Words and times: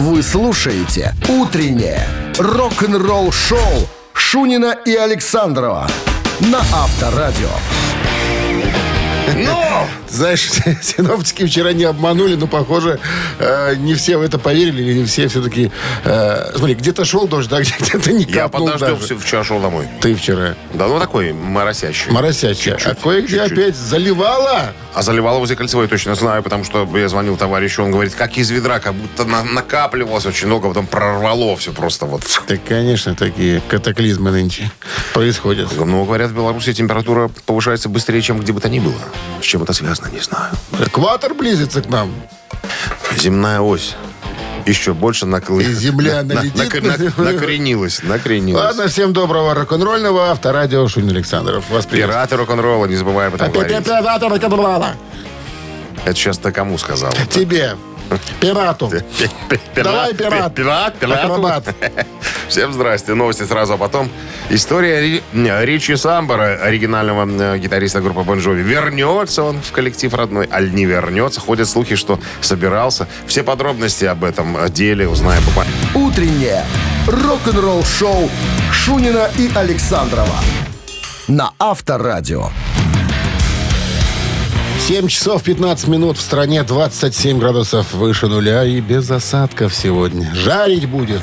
Вы 0.00 0.22
слушаете 0.22 1.14
«Утреннее 1.28 2.06
рок-н-ролл-шоу» 2.38 3.58
Шунина 4.14 4.74
и 4.86 4.94
Александрова 4.94 5.86
на 6.40 6.60
Авторадио. 6.72 7.50
Ну, 9.36 9.56
Знаешь, 10.08 10.50
синоптики 10.82 11.46
вчера 11.46 11.72
не 11.72 11.84
обманули, 11.84 12.34
но, 12.34 12.46
похоже, 12.48 12.98
э, 13.38 13.74
не 13.76 13.94
все 13.94 14.16
в 14.16 14.22
это 14.22 14.38
поверили, 14.38 14.82
или 14.82 14.98
не 15.00 15.04
все 15.04 15.28
все-таки... 15.28 15.70
э, 16.04 16.52
смотри, 16.56 16.74
где-то 16.74 17.04
шел 17.04 17.28
дождь, 17.28 17.48
да, 17.48 17.60
где- 17.60 17.74
где-то 17.78 18.12
не 18.12 18.24
я 18.24 18.42
капнул 18.44 18.68
подождем, 18.70 18.98
даже. 18.98 19.16
вчера 19.18 19.44
шел 19.44 19.60
домой. 19.60 19.86
Ты 20.00 20.14
вчера. 20.16 20.54
Да, 20.74 20.88
ну 20.88 20.98
такой 20.98 21.32
моросящий. 21.32 22.10
Моросящая. 22.10 22.74
А 22.74 22.78
Чуть-чуть, 22.78 22.98
кое-где 23.02 23.38
чуть-чуть. 23.38 23.52
опять 23.52 23.76
заливало. 23.76 24.72
А 24.92 25.02
заливало 25.02 25.38
возле 25.38 25.54
кольцевой 25.56 25.86
точно 25.86 26.14
знаю, 26.16 26.42
потому 26.42 26.64
что 26.64 26.88
я 26.96 27.08
звонил 27.08 27.36
товарищу, 27.36 27.82
он 27.84 27.92
говорит, 27.92 28.14
как 28.14 28.36
из 28.36 28.50
ведра, 28.50 28.80
как 28.80 28.94
будто 28.94 29.24
на- 29.24 29.44
накапливалось 29.44 30.26
очень 30.26 30.48
много, 30.48 30.68
потом 30.68 30.86
прорвало 30.86 31.56
все 31.56 31.72
просто 31.72 32.06
вот. 32.06 32.22
Так, 32.48 32.58
конечно, 32.66 33.14
такие 33.14 33.60
катаклизмы 33.68 34.32
нынче 34.32 34.70
происходят. 35.14 35.70
Ну, 35.76 36.04
говорят, 36.04 36.30
в 36.30 36.34
Беларуси 36.34 36.72
температура 36.72 37.30
повышается 37.46 37.88
быстрее, 37.88 38.20
чем 38.20 38.40
где 38.40 38.52
бы 38.52 38.60
то 38.60 38.68
ни 38.68 38.80
было. 38.80 38.94
С 39.40 39.44
чем 39.44 39.62
это 39.62 39.72
связано, 39.72 40.08
не 40.08 40.20
знаю. 40.20 40.52
Экватор 40.80 41.34
близится 41.34 41.82
к 41.82 41.88
нам. 41.88 42.12
Земная 43.16 43.60
ось 43.60 43.94
еще 44.66 44.94
больше 44.94 45.26
накл... 45.26 45.58
И 45.60 45.64
земля 45.64 46.22
на- 46.22 46.34
налетит 46.34 46.82
на 46.82 46.96
на- 46.96 47.32
накренилась, 47.32 48.02
накренилась. 48.02 48.62
Ладно, 48.64 48.88
всем 48.88 49.12
доброго 49.12 49.54
рок-н-ролльного. 49.54 50.30
Авторадио 50.30 50.86
Шунин 50.88 51.10
Александров. 51.10 51.68
Вас. 51.70 51.86
Пираты 51.86 52.36
рок-н-ролла, 52.36 52.86
не 52.86 52.96
забывай 52.96 53.28
об 53.28 53.34
этом 53.34 53.50
говорить. 53.52 53.76
Это 56.04 56.14
сейчас 56.14 56.38
ты 56.38 56.50
кому 56.52 56.78
сказал? 56.78 57.12
Тебе. 57.30 57.76
Пирату. 58.40 58.90
Давай, 59.74 60.14
пират. 60.14 60.54
Пират, 60.54 60.98
пират. 60.98 61.74
Всем 62.48 62.72
здрасте. 62.72 63.14
Новости 63.14 63.44
сразу, 63.44 63.74
а 63.74 63.76
потом 63.76 64.10
история 64.48 65.22
Ричи 65.32 65.96
Самбора, 65.96 66.56
оригинального 66.62 67.54
э, 67.54 67.58
гитариста 67.58 68.00
группы 68.00 68.22
Бон 68.22 68.40
Джови. 68.40 68.62
Вернется 68.62 69.42
он 69.42 69.60
в 69.60 69.72
коллектив 69.72 70.12
родной, 70.14 70.48
аль 70.50 70.72
не 70.72 70.84
вернется. 70.84 71.40
Ходят 71.40 71.68
слухи, 71.68 71.94
что 71.94 72.18
собирался. 72.40 73.06
Все 73.26 73.42
подробности 73.42 74.04
об 74.04 74.24
этом 74.24 74.56
э, 74.56 74.68
деле 74.68 75.08
узнаем 75.08 75.42
буквально. 75.44 75.72
«Утреннее 75.94 76.64
рок-н-ролл-шоу» 77.06 78.28
Шунина 78.72 79.30
и 79.38 79.50
Александрова 79.54 80.36
на 81.30 81.52
Авторадио. 81.58 82.50
7 84.90 85.06
часов 85.06 85.44
15 85.44 85.86
минут 85.86 86.18
в 86.18 86.20
стране, 86.20 86.64
27 86.64 87.38
градусов 87.38 87.92
выше 87.92 88.26
нуля 88.26 88.64
и 88.64 88.80
без 88.80 89.08
осадков 89.08 89.72
сегодня. 89.72 90.34
Жарить 90.34 90.88
будет. 90.88 91.22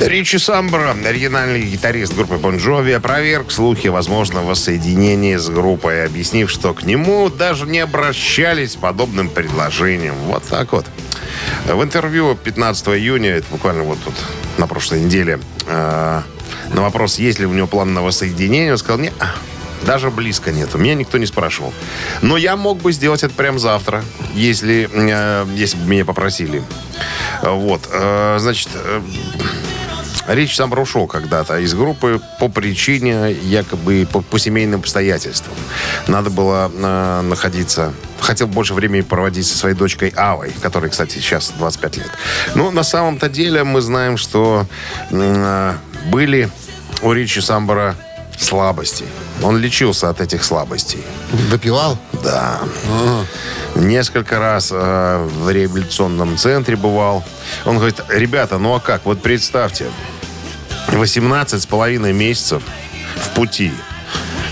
Ричи 0.00 0.38
Самбора, 0.38 0.96
оригинальный 1.04 1.60
гитарист 1.60 2.14
группы 2.14 2.38
Бон 2.38 2.56
Джови, 2.56 2.92
опроверг 2.92 3.52
слухи 3.52 3.88
о 3.88 3.92
возможном 3.92 4.46
воссоединении 4.46 5.36
с 5.36 5.50
группой, 5.50 6.06
объяснив, 6.06 6.50
что 6.50 6.72
к 6.72 6.84
нему 6.84 7.28
даже 7.28 7.66
не 7.66 7.80
обращались 7.80 8.74
подобным 8.74 9.28
предложением. 9.28 10.14
Вот 10.24 10.42
так 10.44 10.72
вот. 10.72 10.86
В 11.66 11.82
интервью 11.82 12.38
15 12.42 12.88
июня, 12.88 13.32
это 13.32 13.48
буквально 13.50 13.82
вот 13.82 13.98
тут 14.02 14.14
на 14.56 14.66
прошлой 14.66 15.02
неделе, 15.02 15.40
э, 15.66 16.22
на 16.72 16.80
вопрос, 16.80 17.18
есть 17.18 17.38
ли 17.38 17.44
у 17.44 17.52
него 17.52 17.66
план 17.66 17.92
на 17.92 18.00
воссоединение, 18.00 18.72
он 18.72 18.78
сказал, 18.78 18.98
нет, 18.98 19.12
даже 19.84 20.10
близко 20.10 20.52
нету. 20.52 20.78
Меня 20.78 20.94
никто 20.94 21.18
не 21.18 21.26
спрашивал. 21.26 21.72
Но 22.22 22.36
я 22.36 22.56
мог 22.56 22.78
бы 22.78 22.92
сделать 22.92 23.22
это 23.22 23.34
прямо 23.34 23.58
завтра, 23.58 24.04
если, 24.34 24.88
э, 24.92 25.46
если 25.54 25.76
бы 25.76 25.86
меня 25.86 26.04
попросили. 26.04 26.62
Вот. 27.42 27.88
Э, 27.92 28.36
значит, 28.38 28.68
э, 28.74 29.00
Речь 30.30 30.54
сам 30.54 30.72
ушел 30.78 31.08
когда-то 31.08 31.58
из 31.58 31.74
группы 31.74 32.20
по 32.38 32.48
причине, 32.48 33.32
якобы 33.32 34.06
по, 34.10 34.20
по 34.20 34.38
семейным 34.38 34.78
обстоятельствам. 34.78 35.54
Надо 36.06 36.30
было 36.30 36.70
э, 36.72 37.20
находиться... 37.22 37.92
Хотел 38.20 38.46
больше 38.46 38.74
времени 38.74 39.00
проводить 39.00 39.46
со 39.46 39.56
своей 39.56 39.74
дочкой 39.74 40.12
Авой, 40.14 40.52
которой, 40.60 40.90
кстати, 40.90 41.14
сейчас 41.14 41.52
25 41.58 41.96
лет. 41.96 42.10
Но 42.54 42.70
на 42.70 42.84
самом-то 42.84 43.28
деле 43.28 43.64
мы 43.64 43.80
знаем, 43.80 44.16
что 44.18 44.66
э, 45.10 45.74
были 46.12 46.48
у 47.02 47.12
Ричи 47.12 47.40
Самбора 47.40 47.96
слабости. 48.40 49.04
Он 49.42 49.58
лечился 49.58 50.08
от 50.08 50.20
этих 50.20 50.44
слабостей. 50.44 51.02
Выпивал? 51.50 51.98
Да. 52.22 52.60
Несколько 53.74 54.38
раз 54.38 54.70
э, 54.72 55.28
в 55.42 55.50
реабилитационном 55.50 56.36
центре 56.36 56.76
бывал. 56.76 57.24
Он 57.64 57.76
говорит, 57.76 58.00
ребята, 58.08 58.58
ну 58.58 58.74
а 58.74 58.80
как? 58.80 59.04
Вот 59.04 59.22
представьте, 59.22 59.86
18 60.88 61.62
с 61.62 61.66
половиной 61.66 62.12
месяцев 62.12 62.62
в 63.16 63.34
пути. 63.34 63.72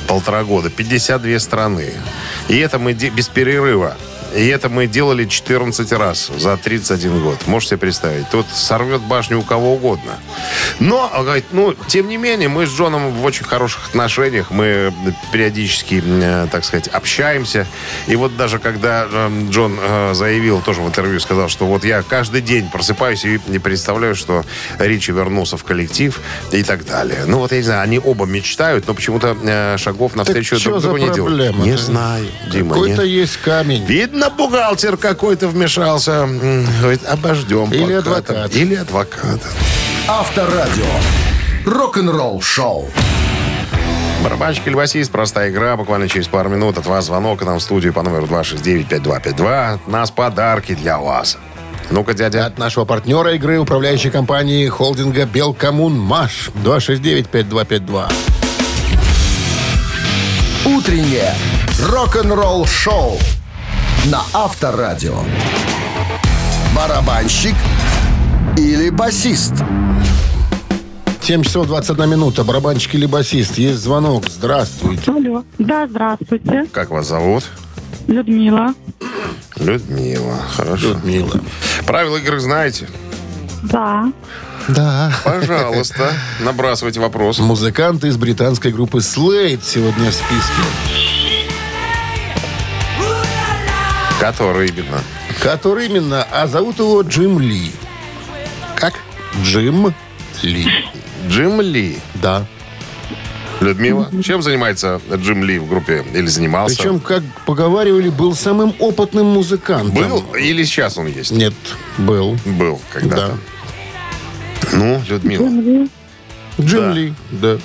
Полтора 0.07 0.45
года. 0.45 0.71
52 0.71 1.39
страны. 1.39 1.93
И 2.49 2.57
это 2.59 2.79
мы 2.79 2.93
без 2.93 3.29
перерыва. 3.29 3.97
И 4.35 4.47
это 4.47 4.69
мы 4.69 4.87
делали 4.87 5.25
14 5.25 5.93
раз 5.93 6.31
за 6.37 6.57
31 6.57 7.23
год. 7.23 7.47
Можете 7.47 7.71
себе 7.71 7.79
представить? 7.79 8.29
Тут 8.31 8.47
сорвет 8.53 9.01
башню 9.01 9.39
у 9.39 9.43
кого 9.43 9.75
угодно. 9.75 10.19
Но, 10.81 11.11
говорит, 11.15 11.47
ну, 11.53 11.75
тем 11.87 12.09
не 12.09 12.17
менее, 12.17 12.49
мы 12.49 12.67
с 12.67 12.71
Джоном 12.71 13.13
в 13.13 13.25
очень 13.25 13.45
хороших 13.45 13.89
отношениях. 13.89 14.51
Мы 14.51 14.93
периодически, 15.33 16.03
э, 16.05 16.47
так 16.51 16.65
сказать, 16.65 16.89
общаемся. 16.89 17.67
И 18.07 18.17
вот 18.17 18.37
даже 18.37 18.59
когда 18.59 19.07
э, 19.11 19.47
Джон 19.51 19.79
э, 19.81 20.15
заявил, 20.15 20.61
тоже 20.61 20.83
в 20.83 20.87
интервью 20.87 21.21
сказал, 21.21 21.49
что 21.49 21.67
вот 21.67 21.85
я 21.85 22.03
каждый 22.03 22.41
день 22.43 22.69
просыпаюсь 22.71 23.25
и 23.25 23.41
не 23.49 23.59
представляю, 23.59 24.15
что 24.15 24.45
Ричи 24.79 25.13
вернулся 25.13 25.57
в 25.57 25.65
коллектив 25.65 26.21
и 26.53 26.63
так 26.63 26.85
далее. 26.85 27.25
Ну, 27.27 27.39
вот 27.39 27.53
я 27.53 27.59
не 27.59 27.65
знаю, 27.65 27.83
они 27.83 27.99
оба 27.99 28.27
мечтают, 28.27 28.87
но 28.87 28.95
почему-то 28.95 29.37
э, 29.43 29.77
шагов 29.79 30.15
навстречу 30.15 30.57
чё 30.57 30.71
друг 30.71 30.83
другу 30.83 30.97
не 30.99 31.11
делают. 31.11 31.59
Не 31.59 31.77
знаю, 31.77 32.27
Дима, 32.51 32.75
Какой-то 32.75 33.03
есть 33.03 33.39
камень. 33.39 33.85
Видно, 33.85 34.18
бухгалтер 34.31 34.97
какой-то 34.97 35.49
вмешался. 35.49 36.29
Говорит, 36.81 37.07
обождем. 37.07 37.73
Или 37.73 37.97
пока 37.97 37.99
адвокат. 37.99 38.55
Или 38.55 38.75
адвокат. 38.75 39.41
Авторадио. 40.09 40.87
Рок-н-ролл-шоу. 41.65 42.89
Барабанщик 44.25 44.67
или 44.67 44.75
басист, 44.75 45.13
простая 45.13 45.51
игра. 45.51 45.77
Буквально 45.77 46.09
через 46.09 46.27
пару 46.27 46.49
минут 46.49 46.79
от 46.79 46.87
вас 46.87 47.07
звонок 47.07 47.41
к 47.41 47.45
нам 47.45 47.59
в 47.59 47.63
студию 47.63 47.93
по 47.93 48.03
номеру 48.03 48.27
269-5252. 48.27 49.75
От 49.75 49.89
нас 49.89 50.11
подарки 50.11 50.75
для 50.75 50.99
вас. 50.99 51.39
Ну-ка, 51.91 52.15
дядя. 52.15 52.47
От 52.47 52.59
нашего 52.59 52.85
партнера 52.85 53.35
игры, 53.35 53.59
управляющей 53.59 54.11
компании 54.11 54.67
холдинга 54.69 55.25
«Белкоммун 55.25 55.99
Маш». 55.99 56.51
269-5252. 56.65 58.13
Утреннее 60.67 61.35
рок-н-ролл-шоу 61.81 63.19
на 64.11 64.23
Авторадио. 64.33 65.19
Барабанщик 66.75 67.55
или 68.57 68.89
басист? 68.89 69.53
7 71.21 71.43
часов 71.43 71.67
21 71.67 72.09
минута. 72.09 72.43
Барабанщик 72.43 72.95
или 72.95 73.05
басист? 73.05 73.59
Есть 73.59 73.81
звонок. 73.81 74.25
Здравствуйте. 74.29 75.11
Алло. 75.11 75.45
Да, 75.59 75.87
здравствуйте. 75.87 76.67
Как 76.73 76.89
вас 76.91 77.07
зовут? 77.07 77.45
Людмила. 78.07 78.73
Людмила. 79.57 80.39
Хорошо. 80.57 80.89
Людмила. 80.89 81.41
Правила 81.87 82.17
игры 82.17 82.41
знаете? 82.41 82.89
Да. 83.65 84.11
Да. 84.69 85.13
Пожалуйста, 85.25 86.13
набрасывайте 86.41 87.01
вопрос. 87.01 87.41
Музыканты 87.41 88.09
из 88.09 88.17
британской 88.17 88.73
группы 88.73 88.99
Slade 88.99 89.61
сегодня 89.63 90.11
в 90.11 90.15
списке. 90.15 91.08
Который 94.21 94.69
именно? 94.69 95.01
Который 95.41 95.87
именно? 95.87 96.27
А 96.33 96.47
зовут 96.47 96.79
его 96.79 97.03
Джим 97.03 97.39
Ли. 97.39 97.73
Как? 98.77 98.95
Джим 99.43 99.95
Ли. 100.43 100.67
Джим 101.29 101.61
Ли. 101.61 101.99
Да. 102.15 102.45
Людмила. 103.61 104.09
Чем 104.23 104.43
занимается 104.43 105.01
Джим 105.17 105.43
Ли 105.45 105.59
в 105.59 105.69
группе? 105.69 106.05
Или 106.15 106.27
занимался? 106.27 106.77
Причем, 106.77 107.01
как 107.01 107.23
поговаривали, 107.45 108.09
был 108.09 108.35
самым 108.35 108.75
опытным 108.79 109.27
музыкантом. 109.27 109.95
Был 109.95 110.25
или 110.37 110.63
сейчас 110.65 110.97
он 110.97 111.07
есть? 111.07 111.33
Нет, 111.33 111.55
был. 111.99 112.37
Был 112.45 112.81
Да. 112.93 113.01
когда-то. 113.01 113.39
Ну, 114.73 115.03
Людмила. 115.09 115.89
Джим 116.61 116.81
Да. 116.81 116.93
Ли, 116.93 117.15
да. 117.31 117.59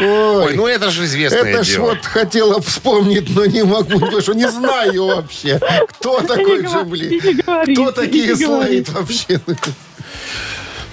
Ой. 0.00 0.54
Ну 0.54 0.66
это 0.66 0.90
же 0.90 1.04
известное 1.04 1.42
это 1.44 1.64
ж 1.64 1.68
дело. 1.74 1.84
вот 1.90 2.04
хотела 2.04 2.60
вспомнить, 2.60 3.34
но 3.34 3.44
не 3.46 3.62
могу, 3.64 3.98
потому 3.98 4.20
что 4.20 4.32
не 4.34 4.48
знаю 4.48 5.06
вообще, 5.06 5.60
кто 5.88 6.20
такой 6.20 6.62
не 6.62 6.66
Джим 6.68 6.84
говори, 6.84 7.00
Ли. 7.08 7.20
не 7.24 7.34
говори, 7.42 7.74
Кто 7.74 7.90
такие. 7.92 8.36
Слейд 8.36 8.88
вообще? 8.90 9.40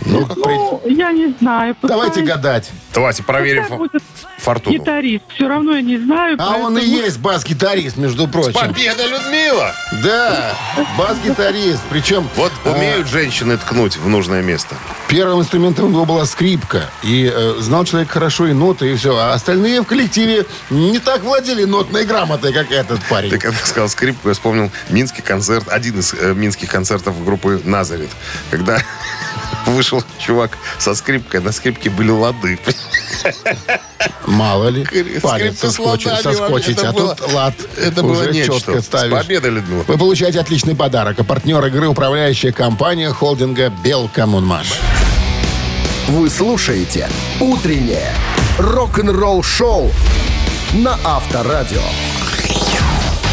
Ну, 0.03 0.27
Ну, 0.35 0.81
я 0.85 1.11
не 1.11 1.33
знаю. 1.39 1.75
пускай- 1.75 1.89
Давайте 1.97 2.21
гадать. 2.21 2.69
Давайте 2.93 3.23
проверим 3.23 3.65
будет 3.77 4.01
фортуну. 4.39 4.77
Гитарист. 4.77 5.23
Все 5.35 5.47
равно 5.47 5.75
я 5.75 5.81
не 5.81 5.97
знаю. 5.97 6.35
А 6.39 6.55
он 6.57 6.73
и 6.77 6.81
поэтому- 6.81 6.97
есть 7.05 7.19
бас-гитарист, 7.19 7.97
между 7.97 8.27
прочим. 8.27 8.53
Победа, 8.53 9.05
Людмила! 9.07 9.73
Да, 10.03 10.53
бас-гитарист. 10.97 11.81
Причем 11.89 12.27
Вот 12.35 12.51
э, 12.65 12.71
умеют 12.71 13.07
женщины 13.07 13.57
ткнуть 13.57 13.97
в 13.97 14.07
нужное 14.09 14.41
место. 14.41 14.75
первым 15.07 15.39
инструментом 15.41 15.85
у 15.85 15.89
него 15.89 16.05
была 16.05 16.25
скрипка. 16.25 16.89
И 17.03 17.31
э, 17.33 17.55
знал 17.59 17.85
человек 17.85 18.09
хорошо 18.09 18.47
и 18.47 18.53
ноты, 18.53 18.91
и 18.91 18.95
все. 18.95 19.15
А 19.15 19.33
остальные 19.33 19.81
в 19.81 19.85
коллективе 19.85 20.45
не 20.69 20.99
так 20.99 21.21
владели 21.23 21.63
нотной 21.65 22.05
грамотой, 22.05 22.51
как 22.53 22.71
этот 22.71 22.99
парень. 23.03 23.29
Ты 23.29 23.37
когда 23.37 23.57
сказал 23.59 23.87
скрипку, 23.89 24.27
я 24.29 24.33
вспомнил 24.33 24.71
минский 24.89 25.21
концерт, 25.21 25.67
один 25.69 25.99
из 25.99 26.13
э, 26.13 26.33
минских 26.33 26.69
концертов 26.71 27.23
группы 27.23 27.61
«Назарет», 27.63 28.09
когда 28.49 28.81
вышел 29.65 30.03
чувак 30.19 30.57
со 30.79 30.95
скрипкой, 30.95 31.41
на 31.41 31.51
скрипке 31.51 31.89
были 31.89 32.09
лады. 32.11 32.59
Мало 34.25 34.69
ли. 34.69 34.85
Парень 35.21 35.55
с 35.55 35.59
соскочит, 35.59 36.11
соскочить, 36.21 36.83
а 36.83 36.91
было- 36.91 37.15
тут 37.15 37.33
лад 37.33 37.53
Это 37.77 38.03
уже 38.03 38.23
было 38.23 38.31
нечто. 38.31 38.53
четко 38.55 38.81
С 38.81 38.85
ставишь. 38.85 39.13
победой, 39.23 39.51
Людмила. 39.51 39.83
Вы 39.87 39.97
получаете 39.97 40.39
отличный 40.39 40.75
подарок. 40.75 41.19
А 41.19 41.23
партнер 41.23 41.63
игры 41.65 41.87
управляющая 41.87 42.51
компания 42.51 43.11
холдинга 43.11 43.69
«Белкоммунмаш». 43.83 44.67
Вы 46.07 46.29
слушаете 46.29 47.09
«Утреннее 47.39 48.13
рок-н-ролл-шоу» 48.57 49.91
на 50.73 50.97
Авторадио. 51.03 51.81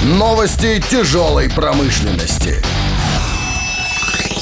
Новости 0.05 0.83
тяжелой 0.91 1.51
промышленности. 1.51 2.63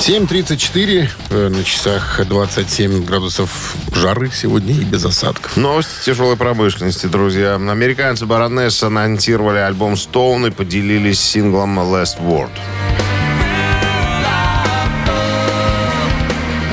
7.34, 0.06 1.08
э, 1.30 1.48
на 1.48 1.64
часах 1.64 2.20
27 2.24 3.04
градусов 3.04 3.74
жары 3.92 4.30
сегодня 4.32 4.72
и 4.72 4.84
без 4.84 5.04
осадков. 5.04 5.56
Новости 5.56 6.04
тяжелой 6.04 6.36
промышленности, 6.36 7.06
друзья. 7.06 7.56
Американцы 7.56 8.24
Баронесс 8.24 8.80
анонсировали 8.84 9.58
альбом 9.58 9.94
Stone 9.94 10.46
и 10.46 10.50
поделились 10.52 11.18
синглом 11.18 11.80
Last 11.80 12.20
Word. 12.20 12.52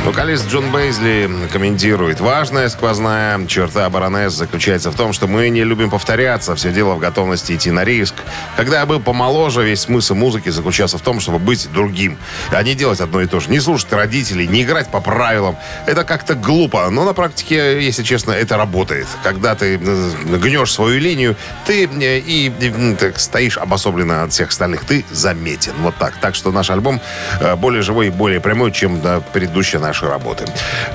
Вокалист 0.06 0.50
Джон 0.50 0.70
Бейзли 0.70 1.30
комментирует. 1.54 2.20
Важная 2.20 2.68
сквозная 2.68 3.48
черта 3.48 3.90
Баронесс 3.90 4.34
заключается 4.34 4.92
в 4.92 4.96
том, 4.96 5.14
что 5.14 5.28
мы 5.28 5.48
не 5.48 5.64
любим 5.64 5.90
повторяться. 5.90 6.56
Все 6.56 6.74
дело 6.74 6.96
в 6.96 7.00
готовности 7.00 7.54
идти 7.54 7.72
на 7.72 7.86
риск. 7.86 8.14
Когда 8.58 8.82
я 8.82 8.86
был 8.86 9.00
помоложе, 9.00 9.64
весь 9.64 9.80
смысл 9.80 10.16
музыки 10.16 10.50
заключался 10.50 10.98
в 10.98 11.02
том, 11.02 11.22
чтобы 11.22 11.40
быть 11.40 11.70
другим, 11.72 12.18
а 12.52 12.62
не 12.64 12.76
делать 12.76 13.00
одно 13.00 13.22
и 13.22 13.28
то 13.28 13.40
же. 13.40 13.50
Не 13.50 13.62
слушать 13.62 13.94
родителей, 13.94 14.46
не 14.46 14.64
играть 14.64 14.90
по 14.90 15.00
правилам. 15.00 15.56
Это 15.86 16.04
как-то 16.04 16.36
глупо, 16.36 16.90
но 16.90 17.06
на 17.06 17.14
практике, 17.14 17.82
если 17.82 18.04
честно, 18.04 18.34
это 18.34 18.58
работает. 18.58 19.08
Когда 19.24 19.56
ты 19.56 19.80
э, 19.82 20.38
гнешь 20.38 20.74
свою 20.74 21.00
линию, 21.00 21.38
ты 21.66 21.86
э, 21.86 22.20
и, 22.20 22.52
и, 22.60 22.68
м, 22.68 22.98
так, 22.98 23.18
стоишь 23.20 23.58
обособленно 23.58 24.24
от 24.24 24.34
всех 24.34 24.50
остальных. 24.50 24.84
Ты 24.84 25.06
заметен. 25.12 25.72
Вот 25.80 25.96
так. 25.96 26.18
Так 26.18 26.36
что 26.36 26.52
наш 26.52 26.70
альбом 26.72 27.00
э, 27.40 27.56
более 27.56 27.82
живой 27.82 28.08
и 28.08 28.10
более 28.10 28.42
прямой, 28.42 28.74
чем 28.74 29.00
да, 29.00 29.22
предыдущие 29.22 29.80
наши 29.94 30.08
работы. 30.08 30.46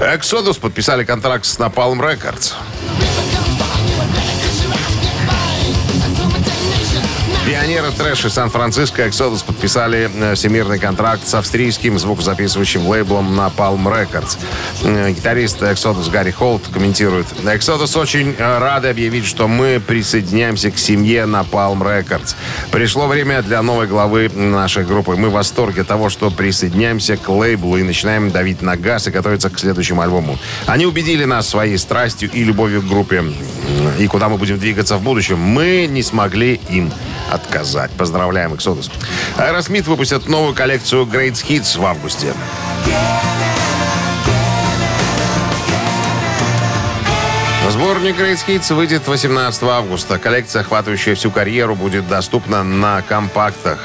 Exodus 0.00 0.58
подписали 0.58 1.04
контракт 1.04 1.44
с 1.44 1.56
Napalm 1.58 2.00
Records. 2.00 2.54
Пионеры 7.48 7.90
трэша 7.92 8.28
Сан-Франциско 8.28 9.06
Exodus 9.06 9.42
подписали 9.42 10.10
э, 10.14 10.34
всемирный 10.34 10.78
контракт 10.78 11.26
с 11.26 11.32
австрийским 11.32 11.98
звукозаписывающим 11.98 12.86
лейблом 12.86 13.40
Napalm 13.40 13.84
Records. 13.84 14.36
Э, 14.84 15.10
Гитарист 15.12 15.62
Exodus 15.62 16.10
Гарри 16.10 16.30
Холт 16.30 16.64
комментирует. 16.70 17.26
Exodus 17.44 17.98
очень 17.98 18.34
э, 18.36 18.58
рады 18.58 18.88
объявить, 18.88 19.24
что 19.24 19.48
мы 19.48 19.80
присоединяемся 19.80 20.70
к 20.70 20.76
семье 20.76 21.22
Napalm 21.22 21.78
Records. 21.78 22.36
Пришло 22.70 23.06
время 23.06 23.40
для 23.40 23.62
новой 23.62 23.86
главы 23.86 24.28
нашей 24.28 24.84
группы. 24.84 25.16
Мы 25.16 25.30
в 25.30 25.32
восторге 25.32 25.84
того, 25.84 26.10
что 26.10 26.30
присоединяемся 26.30 27.16
к 27.16 27.30
лейблу 27.30 27.78
и 27.78 27.82
начинаем 27.82 28.30
давить 28.30 28.60
на 28.60 28.76
газ 28.76 29.06
и 29.06 29.10
готовиться 29.10 29.48
к 29.48 29.58
следующему 29.58 30.02
альбому. 30.02 30.38
Они 30.66 30.84
убедили 30.84 31.24
нас 31.24 31.48
своей 31.48 31.78
страстью 31.78 32.30
и 32.30 32.44
любовью 32.44 32.82
к 32.82 32.86
группе 32.86 33.24
и 33.98 34.06
куда 34.06 34.28
мы 34.28 34.36
будем 34.36 34.58
двигаться 34.58 34.98
в 34.98 35.02
будущем. 35.02 35.38
Мы 35.38 35.86
не 35.90 36.02
смогли 36.02 36.60
им 36.68 36.92
отказать. 37.30 37.90
Поздравляем, 37.92 38.52
Exodus. 38.52 38.90
Aerosmith 39.36 39.86
выпустят 39.86 40.28
новую 40.28 40.54
коллекцию 40.54 41.04
Greatest 41.06 41.34
Hits 41.34 41.78
в 41.78 41.84
августе. 41.84 42.32
Сборник 47.70 48.16
Greatest 48.18 48.38
Hits 48.46 48.74
выйдет 48.74 49.06
18 49.06 49.62
августа. 49.62 50.18
Коллекция, 50.18 50.62
охватывающая 50.62 51.14
всю 51.14 51.30
карьеру, 51.30 51.76
будет 51.76 52.08
доступна 52.08 52.64
на 52.64 53.02
компактах 53.02 53.78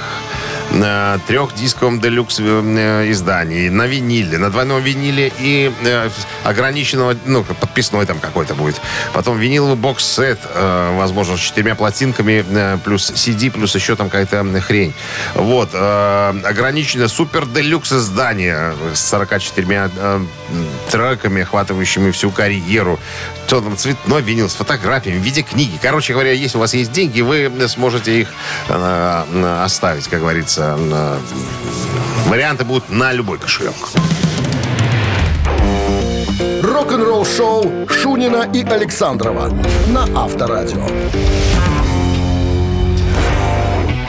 трехдисковом 1.28 2.00
делюкс 2.00 2.40
э, 2.40 3.12
издании, 3.12 3.70
на 3.70 3.86
виниле, 3.86 4.38
на 4.38 4.50
двойном 4.50 4.82
виниле 4.82 5.32
и 5.40 5.72
э, 5.84 6.10
ограниченного, 6.44 7.16
ну, 7.26 7.44
подписной 7.44 8.06
там 8.06 8.20
какой-то 8.20 8.56
будет. 8.56 8.82
Потом 9.14 9.38
виниловый 9.38 9.76
бокс-сет, 9.76 10.40
э, 10.44 10.98
возможно, 10.98 11.38
с 11.38 11.40
четырьмя 11.40 11.76
пластинками, 11.76 12.44
э, 12.48 12.78
плюс 12.84 13.12
CD, 13.12 13.52
плюс 13.52 13.76
еще 13.76 13.96
там 13.96 14.10
какая-то 14.10 14.62
хрень. 14.62 14.94
Вот. 15.36 15.70
Э, 15.74 16.34
ограниченное 16.44 17.08
супер 17.08 17.46
делюкс 17.46 17.92
издание 17.92 18.74
с 18.94 19.00
44 19.10 19.92
э, 19.96 20.20
треками, 20.92 21.44
охватывающими 21.44 22.12
всю 22.12 22.32
карьеру. 22.32 23.00
Что 23.54 23.62
там, 23.62 23.78
цветной 23.78 24.24
винил 24.24 24.50
с 24.50 24.56
фотографиями 24.56 25.20
в 25.20 25.22
виде 25.22 25.44
книги. 25.44 25.78
Короче 25.80 26.14
говоря, 26.14 26.32
если 26.32 26.58
у 26.58 26.60
вас 26.60 26.74
есть 26.74 26.92
деньги, 26.92 27.22
вы 27.22 27.52
сможете 27.68 28.22
их 28.22 28.30
э, 28.68 29.24
э, 29.32 29.64
оставить, 29.64 30.08
как 30.08 30.22
говорится. 30.22 30.76
Э, 30.76 31.20
варианты 32.26 32.66
будут 32.66 32.90
на 32.90 33.14
любой 33.14 33.38
кошелек. 33.38 33.76
Рок-н-ролл-шоу 36.64 37.88
Шунина 37.90 38.50
и 38.52 38.64
Александрова 38.64 39.54
на 39.90 40.24
Авторадио. 40.24 40.88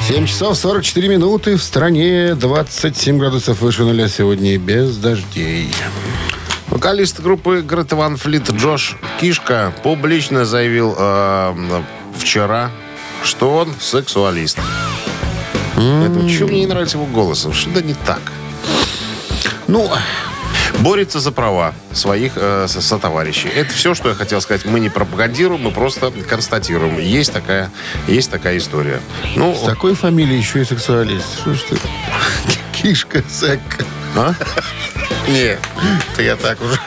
7 0.09 0.27
часов 0.27 0.57
44 0.57 1.07
минуты. 1.07 1.57
В 1.57 1.63
стране 1.63 2.35
27 2.35 3.19
градусов 3.19 3.61
выше 3.61 3.83
нуля 3.83 4.09
сегодня 4.09 4.55
и 4.55 4.57
без 4.57 4.97
дождей. 4.97 5.69
Вокалист 6.85 7.21
группы 7.21 7.63
Грета 7.63 7.97
Ван 7.97 8.19
Флит 8.19 8.51
Джош 8.51 8.99
Кишка 9.19 9.73
публично 9.83 10.45
заявил 10.45 10.95
э, 10.99 11.83
вчера, 12.19 12.71
что 13.23 13.57
он 13.57 13.73
сексуалист. 13.81 14.59
Чего 15.77 16.49
мне 16.49 16.61
не 16.61 16.67
нравится 16.67 16.99
его 16.99 17.07
голос? 17.07 17.49
Что-то 17.55 17.81
не 17.83 17.95
так. 17.95 18.21
Ну, 19.67 19.91
Борется 20.81 21.21
за 21.21 21.33
права 21.33 21.73
своих 21.95 22.33
э, 22.37 22.67
со- 22.69 22.83
сотоварищей. 22.83 23.49
Это 23.49 23.73
все, 23.73 23.95
что 23.95 24.11
я 24.11 24.15
хотел 24.15 24.43
сказать. 24.43 24.67
Мы 24.67 24.79
не 24.79 24.91
пропагандируем, 24.91 25.63
мы 25.63 25.71
просто 25.71 26.11
констатируем. 26.29 26.99
Есть 26.99 27.33
такая, 27.33 27.71
есть 28.09 28.31
такая 28.31 28.59
история. 28.59 29.01
Ну, 29.37 29.55
с 29.55 29.61
такой 29.65 29.95
фамилией 29.95 30.37
еще 30.37 30.61
и 30.61 30.65
сексуалист. 30.67 31.39
Что 31.41 31.55
ж 31.55 31.61
ты? 31.63 31.79
Кишка, 32.83 33.25
секка. 33.31 33.87
а? 34.17 34.35
Нет, 35.29 35.59
это 36.13 36.23
я 36.23 36.37
так 36.37 36.59
уже 36.61 36.79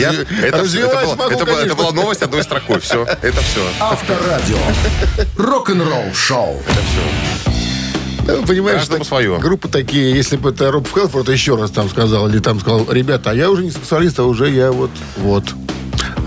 Я- 0.00 0.12
это, 0.12 0.26
это, 0.46 0.58
развивать 0.58 1.04
была, 1.04 1.16
могу, 1.16 1.30
это 1.34 1.50
это 1.52 1.74
была 1.74 1.92
новость 1.92 2.22
одной 2.22 2.42
строкой. 2.42 2.80
Все, 2.80 3.04
это 3.04 3.40
все. 3.40 3.60
Авторадио. 3.80 4.58
Рок-н-ролл-шоу. 5.36 6.62
Ну, 8.26 8.42
понимаешь, 8.46 8.78
Каждому 8.80 8.98
так- 9.00 9.08
свое. 9.08 9.38
группы 9.38 9.68
такие, 9.68 10.14
если 10.14 10.36
бы 10.36 10.50
это 10.50 10.70
Роб 10.70 10.86
Хелфорд 10.92 11.28
еще 11.30 11.56
раз 11.56 11.70
там 11.70 11.88
сказал, 11.90 12.28
или 12.28 12.38
там 12.38 12.60
сказал, 12.60 12.86
ребята, 12.90 13.30
а 13.30 13.34
я 13.34 13.50
уже 13.50 13.64
не 13.64 13.70
сексуалист, 13.70 14.18
а 14.20 14.24
уже 14.24 14.48
я 14.50 14.70
вот, 14.70 14.90
вот. 15.16 15.44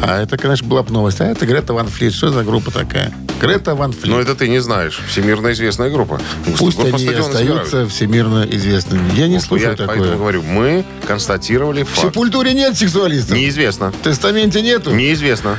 А 0.06 0.22
это, 0.22 0.38
конечно, 0.38 0.68
была 0.68 0.84
бы 0.84 0.92
новость. 0.92 1.22
А 1.22 1.26
это 1.26 1.46
Грета 1.46 1.74
Ван 1.74 1.88
Флит. 1.88 2.14
Что 2.14 2.28
за 2.30 2.44
группа 2.44 2.72
такая? 2.72 3.14
Грета 3.40 3.74
Ван 3.74 3.94
Флит. 3.94 4.08
Но 4.08 4.20
это 4.20 4.36
ты 4.36 4.50
не 4.50 4.60
знаешь. 4.60 5.00
Всемирно 5.08 5.54
известная 5.54 5.90
группа. 5.90 6.20
Пусть 6.58 6.78
Группа 6.78 6.98
они 6.98 7.08
остаются 7.08 7.38
собирают. 7.68 7.92
всемирно 7.92 8.46
известными. 8.52 9.14
Я 9.16 9.28
не 9.30 9.36
Я 9.36 9.40
слушаю 9.40 9.78
поэтому 9.78 9.88
такое. 10.04 10.16
говорю, 10.18 10.44
мы 10.44 10.84
констатировали 11.08 11.84
В 11.84 11.90
факт. 11.90 12.08
Сепультуре 12.14 12.54
нет 12.54 12.78
сексуалистов. 12.78 13.38
Неизвестно. 13.38 13.92
В 13.92 13.98
тестаменте 14.04 14.62
нету. 14.62 14.92
Неизвестно. 14.94 15.58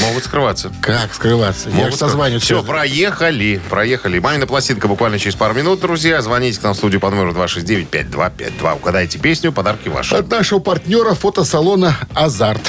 Могут 0.00 0.24
скрываться. 0.24 0.72
Как 0.80 1.12
скрываться? 1.12 1.68
Я 1.68 1.74
Могут 1.76 1.92
же 1.92 1.98
созваниваюсь. 1.98 2.42
Все, 2.42 2.62
проехали. 2.62 3.60
Проехали. 3.68 4.18
Мамина 4.18 4.46
пластинка 4.46 4.88
буквально 4.88 5.18
через 5.18 5.34
пару 5.34 5.52
минут, 5.54 5.80
друзья. 5.80 6.22
Звоните 6.22 6.58
к 6.58 6.62
нам 6.62 6.72
в 6.72 6.76
студию 6.78 7.00
по 7.00 7.10
номеру 7.10 7.32
269-5252. 7.32 8.76
Угадайте 8.76 9.18
песню, 9.18 9.52
подарки 9.52 9.88
ваши. 9.88 10.14
От 10.14 10.30
нашего 10.30 10.58
партнера 10.58 11.12
фотосалона 11.14 11.96
«Азарт». 12.14 12.62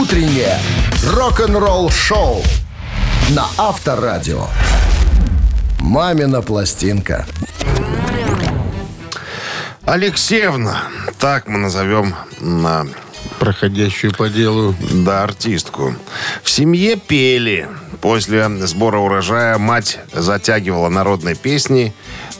Утреннее 0.00 0.56
рок-н-ролл-шоу 1.04 2.40
на 3.30 3.46
Авторадио. 3.58 4.46
«Мамина 5.80 6.40
пластинка». 6.40 7.26
Алексеевна, 9.84 10.82
так 11.18 11.48
мы 11.48 11.58
назовем 11.58 12.14
на 12.38 12.86
Проходящую 13.40 14.14
по 14.14 14.28
делу. 14.28 14.76
да, 15.04 15.24
артистку. 15.24 15.96
В 16.44 16.50
семье 16.50 16.94
пели. 16.94 17.66
После 18.00 18.48
сбора 18.68 18.98
урожая 18.98 19.58
мать 19.58 19.98
затягивала 20.12 20.88
народные 20.88 21.34
песни. 21.34 21.92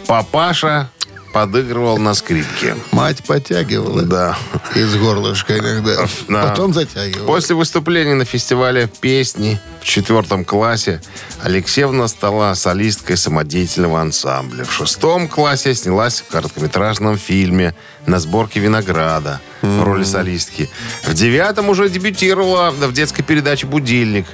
Папаша 0.07 0.91
подыгрывал 1.33 1.99
на 1.99 2.15
скрипке. 2.15 2.77
Мать 2.93 3.25
подтягивала. 3.25 4.03
Да. 4.03 4.39
Из 4.75 4.95
горлышка 4.97 5.59
иногда. 5.59 6.07
Да. 6.29 6.49
Потом 6.49 6.73
затягивала. 6.73 7.27
После 7.27 7.55
выступления 7.55 8.15
на 8.15 8.25
фестивале 8.25 8.89
песни 9.01 9.61
в 9.81 9.85
четвертом 9.85 10.45
классе 10.45 11.01
Алексеевна 11.43 12.09
стала 12.09 12.55
солисткой 12.55 13.17
самодеятельного 13.17 14.01
ансамбля. 14.01 14.65
В 14.65 14.73
шестом 14.73 15.29
классе 15.29 15.75
снялась 15.75 16.21
в 16.21 16.29
короткометражном 16.29 17.17
фильме 17.19 17.75
«На 18.07 18.19
сборке 18.19 18.61
винограда» 18.61 19.41
в 19.63 19.83
роли 19.83 20.05
солистки. 20.05 20.69
В 21.05 21.15
девятом 21.15 21.69
уже 21.69 21.89
дебютировала 21.89 22.71
в 22.71 22.93
детской 22.93 23.23
передаче 23.23 23.67
«Будильник». 23.67 24.27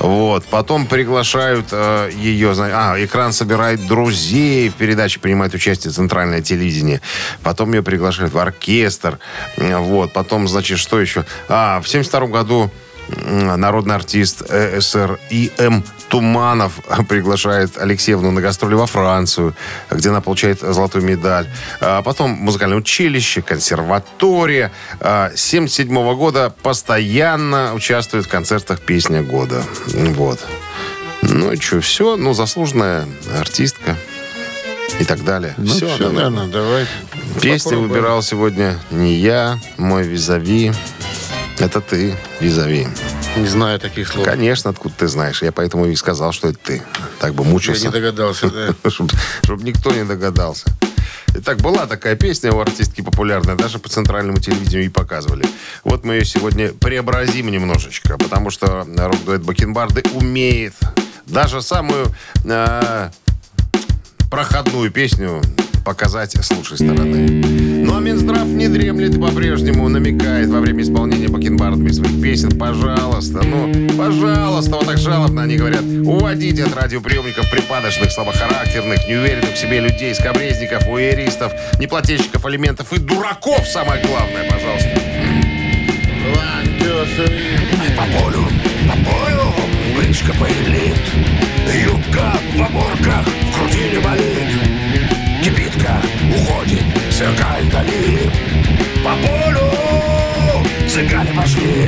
Вот. 0.00 0.44
Потом 0.46 0.86
приглашают 0.86 1.66
э, 1.70 2.10
ее... 2.16 2.52
А, 2.58 2.96
экран 2.98 3.32
собирает 3.32 3.86
друзей. 3.86 4.68
В 4.68 4.74
передаче 4.74 5.20
принимает 5.20 5.54
участие 5.54 5.92
центральное 5.92 6.42
телевидение. 6.42 7.00
Потом 7.42 7.72
ее 7.72 7.82
приглашают 7.82 8.32
в 8.32 8.38
оркестр. 8.38 9.18
Э, 9.56 9.78
Вот. 9.78 10.12
Потом, 10.12 10.48
значит, 10.48 10.78
что 10.78 11.00
еще? 11.00 11.24
А, 11.48 11.80
в 11.80 11.88
72 11.88 12.26
году 12.26 12.70
народный 13.08 13.94
артист 13.94 14.42
э, 14.48 14.80
СССР 14.80 15.18
И.М. 15.30 15.84
Туманов 16.08 16.80
приглашает 17.08 17.78
Алексеевну 17.78 18.30
на 18.30 18.40
гастроли 18.40 18.74
во 18.74 18.86
Францию, 18.86 19.54
где 19.90 20.10
она 20.10 20.20
получает 20.20 20.60
золотую 20.60 21.04
медаль. 21.04 21.48
А 21.80 22.02
потом 22.02 22.30
музыкальное 22.30 22.78
училище, 22.78 23.42
консерватория. 23.42 24.72
А, 25.00 25.30
С 25.34 25.40
77 25.40 26.14
года 26.16 26.52
постоянно 26.62 27.72
участвует 27.74 28.26
в 28.26 28.28
концертах 28.28 28.80
«Песня 28.80 29.22
года». 29.22 29.64
Вот. 29.86 30.40
Ну 31.22 31.52
и 31.52 31.60
что, 31.60 31.80
все. 31.80 32.16
Ну, 32.16 32.34
заслуженная 32.34 33.06
артистка 33.38 33.96
и 34.98 35.04
так 35.04 35.24
далее. 35.24 35.54
Ну, 35.56 35.66
все, 35.66 35.88
все, 35.94 36.10
наверное, 36.10 36.46
давай. 36.46 36.86
Песни 37.40 37.70
попробуем. 37.70 37.88
выбирал 37.90 38.22
сегодня 38.22 38.78
не 38.90 39.14
я, 39.14 39.58
мой 39.78 40.02
визави. 40.02 40.72
Это 41.62 41.80
ты, 41.80 42.16
визави. 42.40 42.88
Не 43.36 43.46
знаю 43.46 43.78
таких 43.78 44.08
слов. 44.08 44.24
Конечно, 44.24 44.70
откуда 44.70 44.96
ты 44.98 45.06
знаешь. 45.06 45.42
Я 45.42 45.52
поэтому 45.52 45.86
и 45.86 45.94
сказал, 45.94 46.32
что 46.32 46.48
это 46.48 46.58
ты. 46.58 46.82
Так 47.20 47.34
бы 47.34 47.44
Я 47.44 47.50
мучился. 47.50 47.86
не 47.86 47.92
догадался, 47.92 48.50
да. 48.50 48.74
Чтобы 49.44 49.62
никто 49.62 49.92
не 49.92 50.04
догадался. 50.04 50.66
Итак, 51.36 51.58
была 51.58 51.86
такая 51.86 52.16
песня 52.16 52.50
у 52.50 52.58
артистки 52.58 53.00
популярная, 53.00 53.54
даже 53.54 53.78
по 53.78 53.88
центральному 53.88 54.38
телевидению 54.38 54.86
и 54.86 54.88
показывали. 54.88 55.46
Вот 55.84 56.04
мы 56.04 56.14
ее 56.14 56.24
сегодня 56.24 56.70
преобразим 56.70 57.48
немножечко, 57.48 58.18
потому 58.18 58.50
что 58.50 58.84
рок-дуэт 58.96 59.42
Бакенбарды 59.42 60.02
умеет 60.14 60.74
даже 61.26 61.62
самую 61.62 62.12
э, 62.44 63.10
проходную 64.32 64.90
песню 64.90 65.42
показать 65.84 66.34
с 66.34 66.50
лучшей 66.52 66.78
стороны. 66.78 67.44
Но 67.84 68.00
Минздрав 68.00 68.46
не 68.46 68.66
дремлет 68.66 69.20
по-прежнему 69.20 69.90
намекает 69.90 70.48
во 70.48 70.60
время 70.60 70.82
исполнения 70.82 71.28
бакенбардами 71.28 71.90
своих 71.90 72.18
песен. 72.22 72.58
Пожалуйста, 72.58 73.42
ну, 73.42 73.70
пожалуйста, 73.94 74.76
вот 74.76 74.86
так 74.86 74.96
жалобно 74.96 75.42
они 75.42 75.56
говорят. 75.56 75.82
Уводите 75.82 76.64
от 76.64 76.74
радиоприемников 76.74 77.50
припадочных, 77.50 78.10
слабохарактерных, 78.10 79.06
неуверенных 79.06 79.52
в 79.52 79.58
себе 79.58 79.80
людей, 79.80 80.14
скобрезников, 80.14 80.88
уэристов, 80.88 81.52
неплательщиков 81.78 82.42
алиментов 82.46 82.90
и 82.94 82.98
дураков, 82.98 83.68
самое 83.68 84.02
главное, 84.02 84.50
пожалуйста. 84.50 85.01
По 99.12 99.18
полю 99.18 100.64
цыгане 100.88 101.34
пошли. 101.34 101.86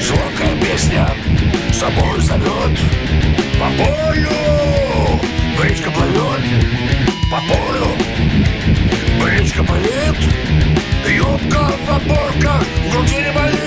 Звонкая 0.00 0.56
песня. 0.62 1.06
Собой 1.70 2.20
зовет. 2.20 2.78
По 3.60 3.66
полю. 3.76 5.20
Бричка 5.58 5.90
плывет. 5.90 6.42
По 7.30 7.38
полю. 7.52 7.86
Бричка 9.22 9.62
пылит 9.62 10.16
Юбка 11.06 11.70
в 11.86 11.90
оборках, 11.90 12.64
в 12.86 12.92
груди 12.92 13.16
не 13.16 13.32
болит 13.32 13.61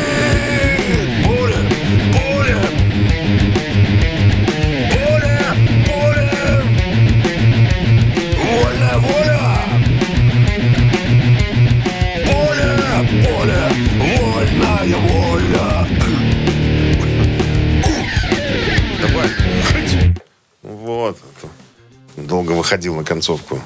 выходил 22.65 22.95
на 22.95 23.03
концовку. 23.03 23.61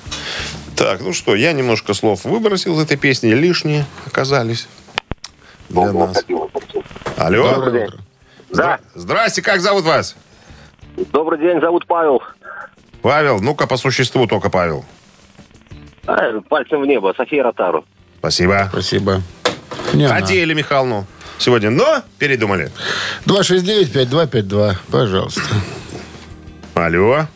Так, 0.76 1.00
ну 1.00 1.14
что, 1.14 1.34
я 1.34 1.54
немножко 1.54 1.94
слов 1.94 2.26
выбросил 2.26 2.76
из 2.78 2.84
этой 2.84 2.98
песни. 2.98 3.30
Лишние 3.32 3.86
оказались 4.06 4.68
для 5.70 5.94
нас. 5.94 6.24
Алло. 7.18 7.54
Доброе 7.56 7.86
утро. 7.88 7.98
Здра- 8.52 8.80
Здрасте, 8.96 9.42
как 9.42 9.62
зовут 9.62 9.86
вас? 9.86 10.16
Добрый 11.14 11.40
день, 11.40 11.62
зовут 11.62 11.86
Павел. 11.88 12.22
Павел, 13.02 13.40
ну-ка 13.40 13.68
по 13.68 13.78
существу 13.78 14.28
только 14.28 14.50
Павел. 14.50 14.84
А, 16.06 16.42
пальцем 16.50 16.82
в 16.82 16.86
небо, 16.86 17.14
София 17.16 17.44
Ротару. 17.44 17.86
Спасибо. 18.20 18.68
Спасибо. 18.72 19.22
Не 19.94 20.06
она. 20.06 20.16
Хотели 20.20 20.54
Михайловну 20.54 21.06
сегодня, 21.38 21.70
но 21.70 22.02
передумали. 22.18 22.70
269-5252, 23.26 24.76
пожалуйста. 24.92 25.42
Алло. 26.74 27.28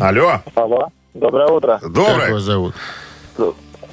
Алло. 0.00 0.42
Алло. 0.54 0.88
Доброе 1.14 1.48
утро. 1.48 1.78
Как 1.80 1.92
Доброе. 1.92 2.32
вас 2.32 2.42
зовут? 2.42 2.74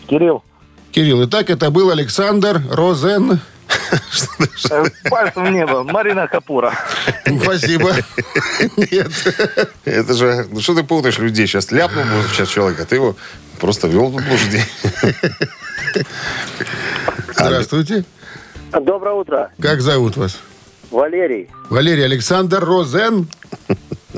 Кирилл. 0.08 0.44
Кирилл, 0.92 1.24
итак, 1.26 1.50
это 1.50 1.70
был 1.70 1.92
Александр 1.92 2.62
Розен. 2.72 3.40
Пальцем 5.10 5.46
в 5.46 5.50
небо. 5.52 5.84
Марина 5.84 6.28
Капура. 6.28 6.74
Спасибо. 7.44 7.92
Нет. 8.76 9.12
Это 9.86 10.14
же, 10.14 10.48
ну 10.52 10.60
что 10.60 10.76
ты 10.76 10.84
путаешь 10.84 11.20
людей? 11.20 11.48
Сейчас 11.48 11.72
ляпнул 11.72 12.04
бы 12.04 12.10
сейчас 12.32 12.50
человек, 12.50 12.80
а 12.82 12.86
ты 12.86 12.96
его 12.96 13.16
просто 13.60 13.88
вел 13.88 14.08
в 14.10 14.20
заблуждение. 14.20 14.66
Здравствуйте. 17.34 18.04
Доброе 18.72 19.16
утро. 19.16 19.52
Как 19.62 19.82
зовут 19.82 20.18
вас? 20.18 20.40
Валерий. 20.90 21.50
Валерий 21.70 22.04
Александр 22.04 22.60
Розен. 22.64 23.28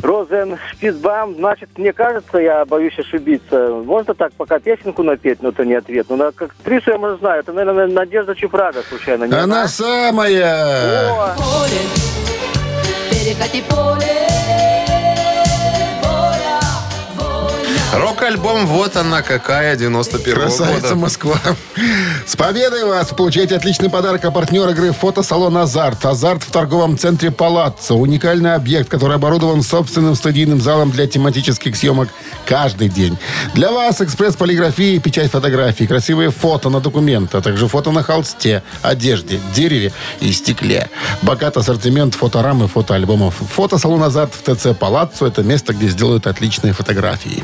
Розен 0.04 0.58
Шпицбам. 0.72 1.36
Значит, 1.38 1.70
мне 1.78 1.94
кажется, 1.94 2.38
я 2.38 2.66
боюсь 2.66 2.98
ошибиться. 3.00 3.70
Можно 3.86 4.14
так 4.14 4.34
пока 4.34 4.60
песенку 4.60 5.02
напеть, 5.02 5.42
но 5.42 5.50
это 5.50 5.64
не 5.66 5.76
ответ. 5.76 6.08
Ну, 6.10 6.18
на- 6.18 6.32
как 6.34 6.52
актрису 6.52 6.92
я, 6.92 6.98
может, 6.98 7.20
знаю. 7.20 7.40
Это, 7.40 7.54
наверное, 7.54 7.88
Надежда 7.88 8.36
Чупрага, 8.36 8.82
случайно. 8.90 9.24
Не 9.24 9.34
Она 9.34 9.66
знаю? 9.66 9.70
самая. 9.70 11.10
О, 11.10 11.36
поле, 11.38 11.80
перекати 13.10 13.64
поле, 13.70 14.93
Рок-альбом 17.96 18.66
«Вот 18.66 18.98
она 18.98 19.22
какая» 19.22 19.76
91 19.76 20.34
Красавица 20.34 20.82
года. 20.82 20.96
Москва. 20.96 21.40
С 22.26 22.36
победой 22.36 22.86
вас! 22.86 23.10
Получаете 23.10 23.56
отличный 23.56 23.90
подарок 23.90 24.26
от 24.26 24.34
партнера 24.34 24.72
игры 24.72 24.92
фотосалон 24.94 25.58
«Азарт». 25.58 26.04
«Азарт» 26.06 26.42
в 26.42 26.52
торговом 26.52 26.98
центре 26.98 27.30
«Палаццо». 27.30 27.94
Уникальный 27.94 28.56
объект, 28.56 28.90
который 28.90 29.18
оборудован 29.18 29.62
собственным 29.62 30.16
студийным 30.16 30.60
залом 30.60 30.90
для 30.90 31.06
тематических 31.06 31.76
съемок 31.76 32.10
каждый 32.46 32.90
день. 32.90 33.18
Для 33.54 33.72
вас 33.72 34.02
экспресс-полиграфия 34.02 34.96
и 34.96 35.00
печать 35.00 35.30
фотографий, 35.30 35.86
красивые 35.86 36.32
фото 36.32 36.70
на 36.70 36.80
документ, 36.80 37.36
а 37.36 37.42
также 37.42 37.68
фото 37.68 37.92
на 37.92 38.02
холсте, 38.02 38.64
одежде, 38.82 39.40
дереве 39.54 39.92
и 40.20 40.32
стекле. 40.32 40.90
Богат 41.22 41.58
ассортимент 41.58 42.16
фоторам 42.16 42.64
и 42.64 42.68
фотоальбомов. 42.68 43.36
Фотосалон 43.36 44.02
«Азарт» 44.04 44.34
в 44.34 44.56
ТЦ 44.56 44.76
«Палаццо»– 44.78 45.26
это 45.28 45.44
место, 45.44 45.74
где 45.74 45.88
сделают 45.90 46.26
отличные 46.26 46.74
фотографии. 46.74 47.44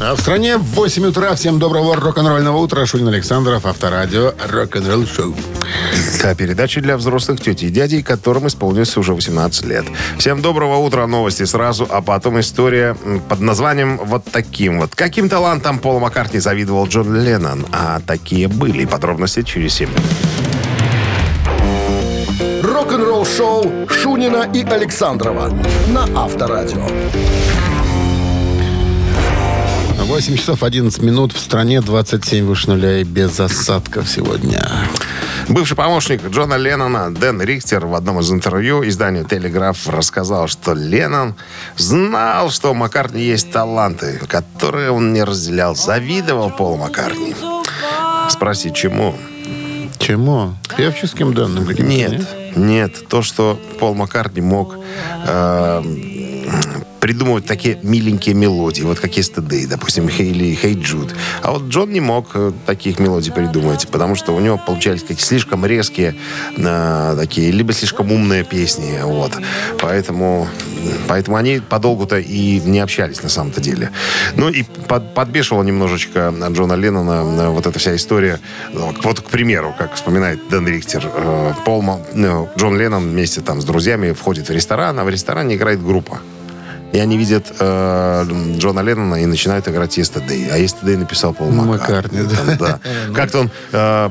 А 0.00 0.14
в 0.14 0.20
стране 0.20 0.58
в 0.58 0.62
8 0.62 1.06
утра. 1.06 1.34
Всем 1.34 1.58
доброго 1.58 1.96
рок-н-ролльного 1.96 2.58
утра. 2.58 2.86
Шунин 2.86 3.08
Александров, 3.08 3.66
Авторадио, 3.66 4.32
рок-н-ролл 4.48 5.04
шоу. 5.06 5.34
Да, 6.22 6.36
передача 6.36 6.80
для 6.80 6.96
взрослых 6.96 7.40
тети 7.40 7.64
и 7.64 7.68
дядей, 7.68 8.04
которым 8.04 8.46
исполнилось 8.46 8.96
уже 8.96 9.12
18 9.12 9.64
лет. 9.64 9.84
Всем 10.16 10.40
доброго 10.40 10.76
утра, 10.76 11.04
новости 11.08 11.42
сразу, 11.44 11.84
а 11.90 12.00
потом 12.00 12.38
история 12.38 12.96
под 13.28 13.40
названием 13.40 13.98
вот 13.98 14.24
таким 14.30 14.78
вот. 14.78 14.94
Каким 14.94 15.28
талантом 15.28 15.80
Пола 15.80 15.98
Маккартни 15.98 16.38
завидовал 16.38 16.86
Джон 16.86 17.20
Леннон? 17.20 17.66
А 17.72 18.00
такие 18.06 18.46
были. 18.46 18.84
Подробности 18.84 19.42
через 19.42 19.74
7 19.74 19.88
минут. 19.88 20.04
Рок-н-ролл 22.62 23.26
шоу 23.26 23.88
Шунина 23.88 24.48
и 24.54 24.62
Александрова 24.62 25.52
на 25.88 26.04
Авторадио. 26.14 26.86
8 30.04 30.36
часов 30.36 30.62
11 30.62 31.02
минут. 31.02 31.32
В 31.32 31.38
стране 31.38 31.80
27 31.80 32.44
выше 32.44 32.70
нуля 32.70 33.00
и 33.00 33.04
без 33.04 33.38
осадков 33.40 34.08
сегодня. 34.08 34.66
Бывший 35.48 35.76
помощник 35.76 36.20
Джона 36.28 36.54
Леннона 36.54 37.14
Дэн 37.14 37.40
Рихтер 37.42 37.86
в 37.86 37.94
одном 37.94 38.20
из 38.20 38.30
интервью 38.30 38.86
изданию 38.86 39.24
«Телеграф» 39.24 39.88
рассказал, 39.88 40.46
что 40.46 40.74
Леннон 40.74 41.34
знал, 41.76 42.50
что 42.50 42.72
у 42.72 42.74
Маккартни 42.74 43.22
есть 43.22 43.50
таланты, 43.50 44.20
которые 44.28 44.90
он 44.90 45.12
не 45.12 45.22
разделял. 45.22 45.74
Завидовал 45.74 46.50
Полу 46.50 46.76
Маккартни. 46.76 47.34
Спроси, 48.28 48.72
чему? 48.72 49.14
Чему? 49.98 50.54
Певческим 50.76 51.34
данным 51.34 51.68
Нет, 51.70 52.26
нет. 52.56 53.08
То, 53.08 53.22
что 53.22 53.60
Пол 53.78 53.94
Маккартни 53.94 54.42
мог 54.42 54.76
э, 55.26 55.82
придумывать 57.00 57.46
такие 57.46 57.78
миленькие 57.82 58.34
мелодии, 58.34 58.82
вот 58.82 58.98
как 59.00 59.12
Yesterday, 59.12 59.66
допустим, 59.66 60.08
или 60.08 60.58
Hey 60.60 60.74
Jude. 60.74 61.12
А 61.42 61.52
вот 61.52 61.68
Джон 61.68 61.90
не 61.90 62.00
мог 62.00 62.30
э, 62.34 62.52
таких 62.66 62.98
мелодий 62.98 63.32
придумать, 63.32 63.88
потому 63.88 64.14
что 64.14 64.34
у 64.34 64.40
него 64.40 64.58
получались 64.58 65.02
какие 65.02 65.24
слишком 65.24 65.64
резкие 65.64 66.14
э, 66.56 67.16
такие, 67.18 67.50
либо 67.50 67.72
слишком 67.72 68.12
умные 68.12 68.44
песни, 68.44 69.00
вот. 69.02 69.32
Поэтому, 69.80 70.48
поэтому 71.06 71.36
они 71.36 71.60
подолгу-то 71.60 72.18
и 72.18 72.60
не 72.60 72.80
общались 72.80 73.22
на 73.22 73.28
самом-то 73.28 73.60
деле. 73.60 73.90
Ну 74.34 74.48
и 74.48 74.62
под- 74.62 75.14
подбешивала 75.14 75.62
немножечко 75.62 76.34
Джона 76.50 76.74
Леннона 76.74 77.42
э, 77.42 77.48
вот 77.48 77.66
эта 77.66 77.78
вся 77.78 77.94
история. 77.96 78.40
Вот, 78.72 79.20
к 79.20 79.24
примеру, 79.24 79.74
как 79.76 79.94
вспоминает 79.94 80.40
Дэн 80.48 80.66
Рихтер, 80.66 81.10
э, 81.12 81.52
Пол 81.64 81.78
ну, 82.14 82.48
Джон 82.56 82.76
Леннон 82.76 83.08
вместе 83.08 83.40
там 83.40 83.60
с 83.60 83.64
друзьями 83.64 84.12
входит 84.12 84.48
в 84.48 84.52
ресторан, 84.52 84.98
а 84.98 85.04
в 85.04 85.08
ресторане 85.08 85.54
играет 85.54 85.82
группа. 85.82 86.20
И 86.92 86.98
они 86.98 87.18
видят 87.18 87.52
э, 87.58 88.24
Джона 88.56 88.80
Леннона 88.80 89.16
и 89.16 89.26
начинают 89.26 89.68
играть 89.68 89.98
Yesterday. 89.98 90.48
А 90.50 90.58
Yesterday 90.58 90.96
написал 90.96 91.34
Пол 91.34 91.50
Маккартни. 91.50 92.22
Маккартни, 92.22 92.56
Там, 92.56 92.56
да. 92.56 92.80
Как-то 93.14 93.40
он 93.40 93.50
э, 93.72 94.10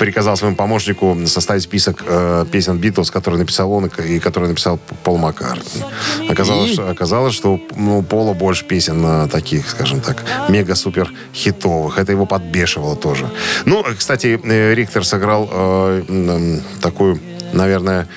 приказал 0.00 0.36
своему 0.36 0.56
помощнику 0.56 1.16
составить 1.26 1.62
список 1.62 2.02
э, 2.06 2.46
песен 2.50 2.78
Битлз, 2.78 3.10
которые 3.10 3.38
написал 3.38 3.72
он 3.72 3.86
и 3.86 4.18
которые 4.18 4.48
написал 4.50 4.78
Пол 5.04 5.18
Маккартни. 5.18 5.82
Оказалось, 6.28 6.70
И? 6.70 6.72
что, 6.74 6.90
оказалось, 6.90 7.34
что 7.34 7.60
ну, 7.76 7.98
у 7.98 8.02
Пола 8.02 8.34
больше 8.34 8.64
песен 8.64 9.02
э, 9.04 9.28
таких, 9.28 9.68
скажем 9.70 10.00
так, 10.00 10.24
мега-супер 10.48 11.12
хитовых. 11.32 11.98
Это 11.98 12.10
его 12.10 12.26
подбешивало 12.26 12.96
тоже. 12.96 13.28
Ну, 13.66 13.84
кстати, 13.96 14.40
э, 14.42 14.74
Рихтер 14.74 15.04
сыграл 15.04 15.48
э, 15.50 16.02
м, 16.08 16.60
такую, 16.80 17.20
наверное, 17.52 18.08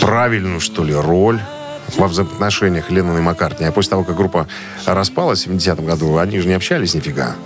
правильную, 0.00 0.60
что 0.60 0.84
ли, 0.84 0.94
роль 0.94 1.40
во 1.96 2.08
взаимоотношениях 2.08 2.90
Леннона 2.90 3.18
и 3.18 3.20
Маккартни. 3.20 3.66
А 3.66 3.72
после 3.72 3.90
того, 3.90 4.04
как 4.04 4.16
группа 4.16 4.46
распалась 4.86 5.46
в 5.46 5.50
70-м 5.50 5.84
году, 5.84 6.16
они 6.16 6.38
же 6.38 6.48
не 6.48 6.54
общались 6.54 6.94
нифига. 6.94 7.36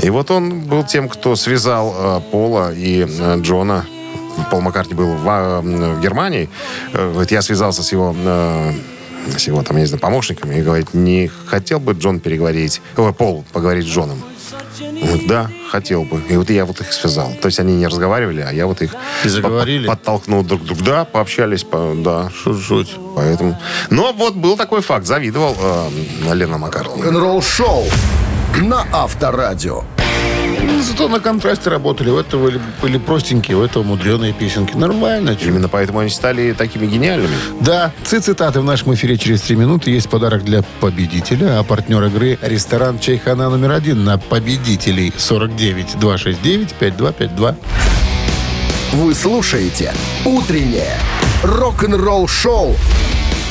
И 0.00 0.10
вот 0.10 0.30
он 0.30 0.60
был 0.60 0.84
тем, 0.84 1.08
кто 1.08 1.36
связал 1.36 1.94
э, 1.96 2.20
Пола 2.30 2.72
и 2.72 3.06
э, 3.08 3.40
Джона. 3.40 3.86
Пол 4.50 4.60
Маккартни 4.60 4.94
был 4.94 5.14
в, 5.14 5.28
э, 5.28 5.60
в 5.60 6.00
Германии. 6.00 6.48
Э, 6.92 7.10
говорит, 7.10 7.32
я 7.32 7.42
связался 7.42 7.82
с 7.82 7.92
его... 7.92 8.14
э, 8.16 8.72
с 9.36 9.46
его, 9.46 9.62
там, 9.62 9.76
я 9.76 9.82
не 9.82 9.86
знаю, 9.86 10.00
помощниками 10.00 10.56
и 10.56 10.62
говорит, 10.62 10.94
не 10.94 11.30
хотел 11.46 11.78
бы 11.78 11.92
Джон 11.92 12.20
переговорить, 12.20 12.80
ой, 12.96 13.12
Пол 13.12 13.44
поговорить 13.52 13.84
с 13.84 13.88
Джоном. 13.88 14.22
Говорит, 15.02 15.26
да, 15.26 15.50
хотел 15.70 16.04
бы. 16.04 16.20
И 16.28 16.36
вот 16.36 16.50
я 16.50 16.64
вот 16.64 16.80
их 16.80 16.92
связал. 16.92 17.32
То 17.40 17.46
есть 17.46 17.58
они 17.58 17.74
не 17.76 17.86
разговаривали, 17.86 18.40
а 18.42 18.52
я 18.52 18.66
вот 18.66 18.82
их 18.82 18.94
И 19.24 19.28
заговорили? 19.28 19.86
под- 19.86 19.98
подтолкнул 19.98 20.42
друг 20.44 20.62
к 20.62 20.64
другу. 20.64 20.82
Да, 20.84 21.04
пообщались, 21.04 21.64
по- 21.64 21.94
да. 21.96 22.30
Жуть. 22.44 22.96
Поэтому. 23.16 23.58
Но 23.90 24.12
вот 24.12 24.34
был 24.34 24.56
такой 24.56 24.82
факт. 24.82 25.06
Завидовал 25.06 25.56
э, 25.58 26.34
Лена 26.34 26.58
Маккартни. 26.58 27.02
Рок-н-ролл 27.02 27.42
шоу 27.42 27.84
на 28.60 28.84
Авторадио. 28.92 29.84
Зато 30.82 31.08
на 31.08 31.20
контрасте 31.20 31.70
работали. 31.70 32.10
У 32.10 32.18
этого 32.18 32.44
были, 32.44 32.60
были 32.82 32.98
простенькие, 32.98 33.56
у 33.56 33.62
этого 33.62 33.82
мудреные 33.82 34.32
песенки. 34.32 34.76
Нормально. 34.76 35.36
чё. 35.36 35.48
Именно 35.48 35.68
поэтому 35.68 36.00
они 36.00 36.10
стали 36.10 36.52
такими 36.52 36.86
гениальными. 36.86 37.34
Да, 37.60 37.92
цитаты 38.04 38.60
в 38.60 38.64
нашем 38.64 38.94
эфире 38.94 39.16
через 39.16 39.42
три 39.42 39.56
минуты. 39.56 39.90
Есть 39.90 40.08
подарок 40.08 40.44
для 40.44 40.62
победителя, 40.80 41.58
а 41.58 41.62
партнер 41.62 42.02
игры– 42.04 42.38
ресторан 42.42 42.98
«Чайхана» 42.98 43.50
номер 43.50 43.72
один 43.72 44.04
на 44.04 44.18
победителей 44.18 45.12
49 45.16 45.98
269 45.98 46.74
5252. 46.74 47.56
Вы 48.92 49.14
слушаете 49.14 49.92
«Утреннее 50.24 50.98
рок-н-ролл 51.42 52.26
шоу» 52.26 52.76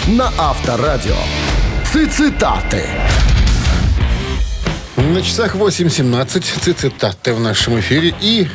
на 0.07 0.31
Авторадио. 0.37 1.15
Цитаты. 1.85 2.83
На 4.99 5.21
часах 5.21 5.55
8.17 5.55 6.73
цитаты 6.75 7.33
в 7.33 7.39
нашем 7.39 7.79
эфире. 7.79 8.13
И 8.21 8.47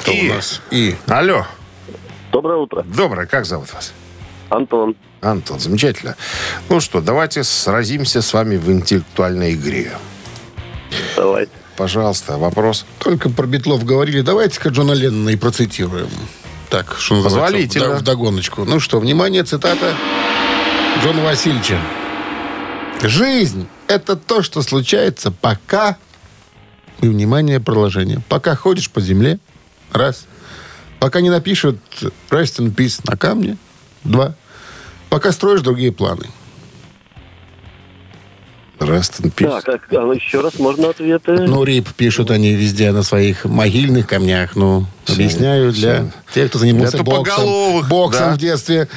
кто 0.00 0.12
И. 0.12 0.30
у 0.30 0.34
нас? 0.34 0.60
И. 0.70 0.96
Алло. 1.08 1.46
Доброе 2.32 2.58
утро. 2.58 2.82
Доброе. 2.84 3.26
Как 3.26 3.44
зовут 3.44 3.72
вас? 3.74 3.92
Антон. 4.48 4.96
Антон, 5.20 5.58
замечательно. 5.60 6.16
Ну 6.68 6.80
что, 6.80 7.00
давайте 7.00 7.44
сразимся 7.44 8.22
с 8.22 8.32
вами 8.32 8.56
в 8.56 8.70
интеллектуальной 8.70 9.54
игре. 9.54 9.92
Давайте. 11.16 11.52
Пожалуйста, 11.76 12.38
вопрос. 12.38 12.86
Только 12.98 13.28
про 13.28 13.46
Битлов 13.46 13.84
говорили. 13.84 14.20
Давайте-ка 14.22 14.68
Джона 14.70 14.92
Леннона 14.92 15.30
и 15.30 15.36
процитируем. 15.36 16.08
Так, 16.68 16.96
что 16.98 17.16
называется, 17.16 17.40
Позволительно. 17.40 17.84
вда- 17.94 17.98
вдогоночку. 17.98 18.64
Ну 18.64 18.80
что, 18.80 19.00
внимание, 19.00 19.42
цитата 19.44 19.94
Джона 21.02 21.22
Васильевича. 21.24 21.78
Жизнь– 23.02 23.66
это 23.86 24.16
то, 24.16 24.42
что 24.42 24.62
случается 24.62 25.30
пока... 25.30 25.96
И, 27.00 27.08
внимание, 27.08 27.60
продолжение. 27.60 28.22
Пока 28.28 28.54
ходишь 28.54 28.90
по 28.90 29.00
земле, 29.00 29.38
раз. 29.90 30.26
Пока 30.98 31.22
не 31.22 31.30
напишут 31.30 31.78
«Rest 32.28 32.58
in 32.58 32.74
peace» 32.74 33.00
на 33.04 33.16
камне, 33.16 33.56
два. 34.04 34.34
Пока 35.08 35.32
строишь 35.32 35.62
другие 35.62 35.92
планы. 35.92 36.26
Rest 38.80 39.20
in 39.20 39.30
peace. 39.30 39.62
Так, 39.62 39.82
а, 39.92 40.10
а 40.10 40.14
еще 40.14 40.40
раз 40.40 40.58
можно 40.58 40.88
ответы? 40.88 41.32
Ну, 41.32 41.64
рип 41.64 41.88
пишут 41.92 42.30
они 42.30 42.54
везде 42.54 42.92
на 42.92 43.02
своих 43.02 43.44
могильных 43.44 44.06
камнях. 44.06 44.56
Ну, 44.56 44.86
объясняю 45.06 45.70
для 45.72 46.10
тех, 46.32 46.48
кто 46.48 46.58
занимался 46.58 46.96
Для 46.96 47.04
боксом. 47.04 47.86
Боксом 47.88 48.28
да. 48.28 48.34
в 48.34 48.38
детстве. 48.38 48.88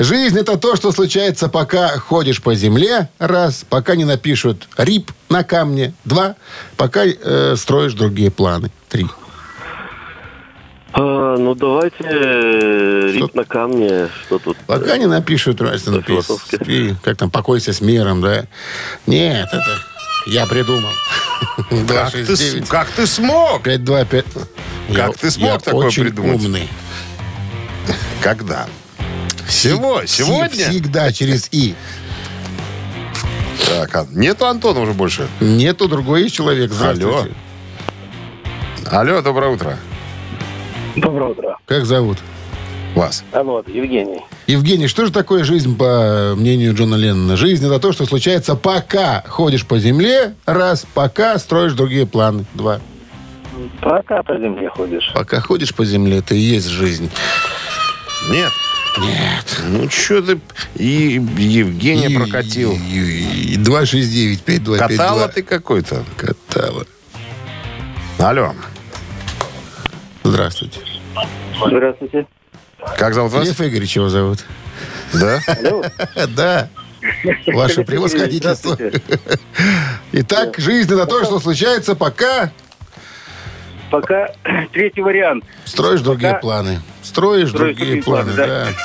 Жизнь 0.00 0.36
это 0.36 0.58
то, 0.58 0.74
что 0.74 0.90
случается, 0.90 1.48
пока 1.48 1.98
ходишь 1.98 2.42
по 2.42 2.56
земле. 2.56 3.10
Раз. 3.20 3.64
Пока 3.68 3.94
не 3.94 4.04
напишут 4.04 4.68
рип 4.76 5.12
на 5.28 5.44
камне. 5.44 5.94
Два. 6.04 6.34
Пока 6.76 7.04
э, 7.06 7.54
строишь 7.56 7.94
другие 7.94 8.32
планы. 8.32 8.72
Три. 8.88 9.06
А, 10.92 11.36
ну, 11.36 11.54
давайте 11.54 11.96
э, 12.00 13.10
рит 13.12 13.34
на 13.34 13.44
камне. 13.44 14.08
Что 14.22 14.38
тут? 14.38 14.56
Пока 14.66 14.96
не 14.96 15.06
напишут 15.06 15.60
раз 15.60 15.86
Это 15.86 16.02
философски. 16.02 16.58
И 16.66 16.94
как 17.02 17.16
там, 17.16 17.30
покойся 17.30 17.72
с 17.72 17.80
миром, 17.80 18.20
да? 18.20 18.46
Нет, 19.06 19.48
это 19.52 19.78
я 20.26 20.46
придумал. 20.46 20.90
Как 21.88 22.10
ты, 22.10 22.62
как 22.62 22.88
ты 22.88 23.06
смог? 23.06 23.62
5, 23.62 23.84
2, 23.84 24.04
5. 24.04 24.24
Как 24.94 25.16
ты 25.16 25.30
смог 25.30 25.62
такое 25.62 25.86
очень 25.86 26.04
придумать? 26.04 26.34
умный. 26.36 26.68
Когда? 28.20 28.66
Всего? 29.46 30.04
Сегодня? 30.06 30.68
Всегда 30.68 31.12
через 31.12 31.48
«и». 31.52 31.74
Так, 33.66 33.94
а 33.94 34.06
нету 34.10 34.46
Антона 34.46 34.80
уже 34.80 34.92
больше? 34.92 35.28
Нету 35.40 35.88
другой 35.88 36.24
есть 36.24 36.34
человек. 36.34 36.72
Здравствуйте. 36.72 37.34
Алло, 38.90 39.22
доброе 39.22 39.52
утро. 39.52 39.78
Доброе 41.00 41.30
утро. 41.30 41.58
Как 41.66 41.84
зовут? 41.84 42.18
Вас. 42.94 43.22
А 43.32 43.42
вот, 43.42 43.68
Евгений. 43.68 44.20
Евгений, 44.46 44.88
что 44.88 45.06
же 45.06 45.12
такое 45.12 45.44
жизнь, 45.44 45.76
по 45.76 46.34
мнению 46.36 46.74
Джона 46.74 46.96
Леннона? 46.96 47.36
Жизнь 47.36 47.64
это 47.64 47.78
то, 47.78 47.92
что 47.92 48.06
случается, 48.06 48.56
пока 48.56 49.22
ходишь 49.28 49.66
по 49.66 49.78
земле, 49.78 50.34
раз, 50.46 50.86
пока 50.94 51.38
строишь 51.38 51.74
другие 51.74 52.06
планы, 52.06 52.44
два. 52.54 52.80
Пока 53.80 54.22
по 54.22 54.34
земле 54.36 54.68
ходишь. 54.70 55.12
Пока 55.14 55.40
ходишь 55.40 55.74
по 55.74 55.84
земле, 55.84 56.18
это 56.18 56.34
и 56.34 56.38
есть 56.38 56.68
жизнь. 56.68 57.10
Нет. 58.30 58.52
Нет. 58.98 59.62
Ну, 59.68 59.88
что 59.90 60.22
ты... 60.22 60.40
И 60.74 61.20
Евгения 61.36 62.10
прокатил. 62.10 62.72
И, 62.72 63.52
и 63.52 63.56
269 63.56 64.42
5252. 64.42 64.78
Катала 64.78 65.28
ты 65.28 65.42
какой-то. 65.42 66.04
Катала. 66.16 66.86
Алло. 68.18 68.54
Здравствуйте. 70.28 70.80
Здравствуйте. 71.66 72.26
Как 72.98 73.14
зовут 73.14 73.32
вас? 73.32 73.46
Лев 73.48 73.60
Игоревич 73.60 73.96
его 73.96 74.08
зовут. 74.10 74.44
Да? 75.14 75.40
Алло. 75.46 75.84
Да. 76.36 76.68
Ваше 77.46 77.84
превосходительство. 77.84 78.76
Итак, 80.12 80.58
жизнь 80.58 80.92
это 80.92 81.06
то, 81.06 81.24
что 81.24 81.38
случается, 81.40 81.94
пока 81.94 82.50
Пока 83.90 84.28
третий 84.72 85.00
вариант. 85.00 85.44
строишь 85.64 86.00
другие 86.02 86.34
планы. 86.34 86.80
Строишь 87.02 87.50
другие 87.52 88.02
планы, 88.02 88.32
да. 88.32 88.66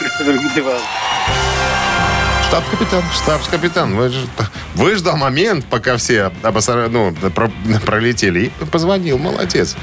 Штаб-капитан. 2.47 3.03
Штабс-капитан, 3.13 3.95
вы 3.95 4.11
выждал 4.75 5.17
момент, 5.17 5.65
пока 5.65 5.97
все 5.97 6.31
обосра- 6.43 6.87
ну, 6.87 7.11
про- 7.31 7.51
пролетели, 7.85 8.45
и 8.45 8.65
позвонил. 8.71 9.17
Молодец. 9.17 9.75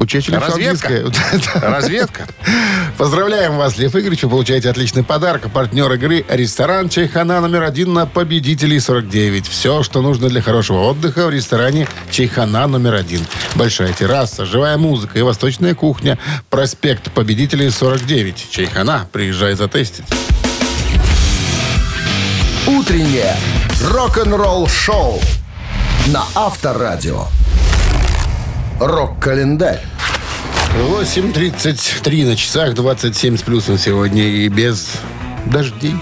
Учитель 0.00 0.36
Разведка. 0.36 0.88
английского. 0.88 1.60
Разведка. 1.70 2.26
Поздравляем 2.96 3.56
вас, 3.56 3.76
Лев 3.78 3.94
Игоревич. 3.94 4.22
Вы 4.22 4.30
получаете 4.30 4.70
отличный 4.70 5.02
подарок. 5.02 5.50
Партнер 5.50 5.90
игры– 5.92 6.24
ресторан 6.28 6.88
«Чайхана» 6.88 7.40
номер 7.40 7.64
один 7.64 7.92
на 7.92 8.06
Победителей 8.06 8.80
49. 8.80 9.46
Все, 9.48 9.82
что 9.82 10.00
нужно 10.00 10.28
для 10.28 10.40
хорошего 10.40 10.84
отдыха 10.84 11.26
в 11.26 11.30
ресторане 11.30 11.88
«Чайхана» 12.10 12.66
номер 12.66 12.94
один. 12.94 13.26
Большая 13.54 13.92
терраса, 13.92 14.46
живая 14.46 14.76
музыка 14.78 15.18
и 15.18 15.22
восточная 15.22 15.74
кухня. 15.74 16.18
Проспект 16.48 17.10
Победителей 17.12 17.70
49. 17.70 18.48
«Чайхана». 18.50 19.08
Приезжай 19.12 19.54
затестить. 19.54 20.04
Утреннее 22.66 23.34
рок-н-ролл-шоу 23.82 25.20
на 26.08 26.24
Авторадио. 26.34 27.26
Рок-календарь. 28.80 29.80
8.33 30.76 32.26
на 32.26 32.36
часах, 32.36 32.74
27 32.74 33.36
с 33.36 33.42
плюсом 33.42 33.76
сегодня 33.76 34.22
и 34.22 34.48
без 34.48 34.92
дождей. 35.46 35.96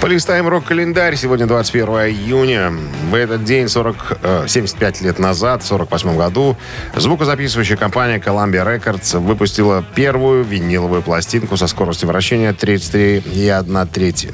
Полистаем 0.00 0.48
рок-календарь. 0.48 1.16
Сегодня 1.16 1.46
21 1.46 1.88
июня. 2.10 2.72
В 3.10 3.14
этот 3.14 3.44
день, 3.44 3.68
40, 3.68 4.18
э, 4.22 4.44
75 4.48 5.02
лет 5.02 5.18
назад, 5.18 5.62
в 5.62 5.66
48 5.66 6.16
году, 6.16 6.56
звукозаписывающая 6.96 7.76
компания 7.76 8.18
Columbia 8.18 8.64
Records 8.64 9.18
выпустила 9.18 9.84
первую 9.94 10.42
виниловую 10.42 11.02
пластинку 11.02 11.56
со 11.56 11.68
скоростью 11.68 12.08
вращения 12.08 12.52
33 12.52 13.18
и 13.18 13.48
1 13.48 13.86
треть. 13.86 14.28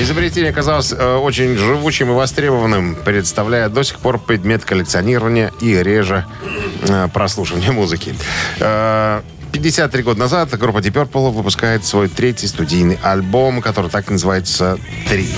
Изобретение 0.00 0.50
оказалось 0.50 0.92
э, 0.92 1.16
очень 1.16 1.56
живучим 1.56 2.10
и 2.10 2.14
востребованным, 2.14 2.94
представляя 3.04 3.68
до 3.68 3.82
сих 3.82 3.98
пор 3.98 4.20
предмет 4.20 4.64
коллекционирования 4.64 5.52
и 5.60 5.74
реже 5.82 6.24
э, 6.82 7.08
прослушивания 7.12 7.72
музыки. 7.72 8.14
Э, 8.60 9.22
53 9.52 10.02
года 10.04 10.20
назад 10.20 10.56
группа 10.56 10.78
Deep 10.78 10.92
Purple 10.92 11.32
выпускает 11.32 11.84
свой 11.84 12.08
третий 12.08 12.46
студийный 12.46 12.98
альбом, 13.02 13.60
который 13.60 13.90
так 13.90 14.08
называется 14.08 14.78
«Три». 15.08 15.28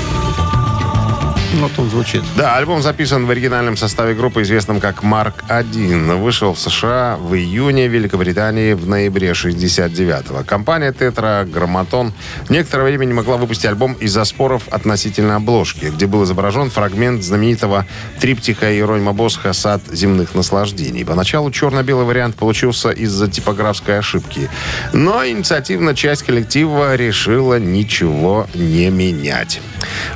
Вот 1.54 1.72
он 1.78 1.90
звучит. 1.90 2.22
Да, 2.36 2.54
альбом 2.56 2.80
записан 2.80 3.26
в 3.26 3.30
оригинальном 3.30 3.76
составе 3.76 4.14
группы, 4.14 4.42
известном 4.42 4.78
как 4.78 5.02
«Марк-1». 5.02 6.16
Вышел 6.16 6.54
в 6.54 6.60
США 6.60 7.16
в 7.20 7.34
июне, 7.34 7.88
в 7.88 7.92
Великобритании 7.92 8.74
в 8.74 8.86
ноябре 8.86 9.32
69-го. 9.32 10.44
Компания 10.44 10.92
«Тетра 10.92 11.44
Грамматон» 11.44 12.12
некоторое 12.48 12.84
время 12.84 13.04
не 13.04 13.14
могла 13.14 13.36
выпустить 13.36 13.66
альбом 13.66 13.94
из-за 13.94 14.24
споров 14.24 14.68
относительно 14.70 15.36
обложки, 15.36 15.86
где 15.86 16.06
был 16.06 16.22
изображен 16.22 16.70
фрагмент 16.70 17.24
знаменитого 17.24 17.84
триптиха 18.20 18.72
Иеронима 18.72 19.12
Босха 19.12 19.52
«Сад 19.52 19.82
земных 19.90 20.36
наслаждений». 20.36 21.04
Поначалу 21.04 21.50
черно-белый 21.50 22.06
вариант 22.06 22.36
получился 22.36 22.90
из-за 22.90 23.28
типографской 23.28 23.98
ошибки. 23.98 24.48
Но 24.92 25.26
инициативно 25.26 25.96
часть 25.96 26.22
коллектива 26.22 26.94
решила 26.94 27.58
ничего 27.58 28.46
не 28.54 28.88
менять. 28.88 29.60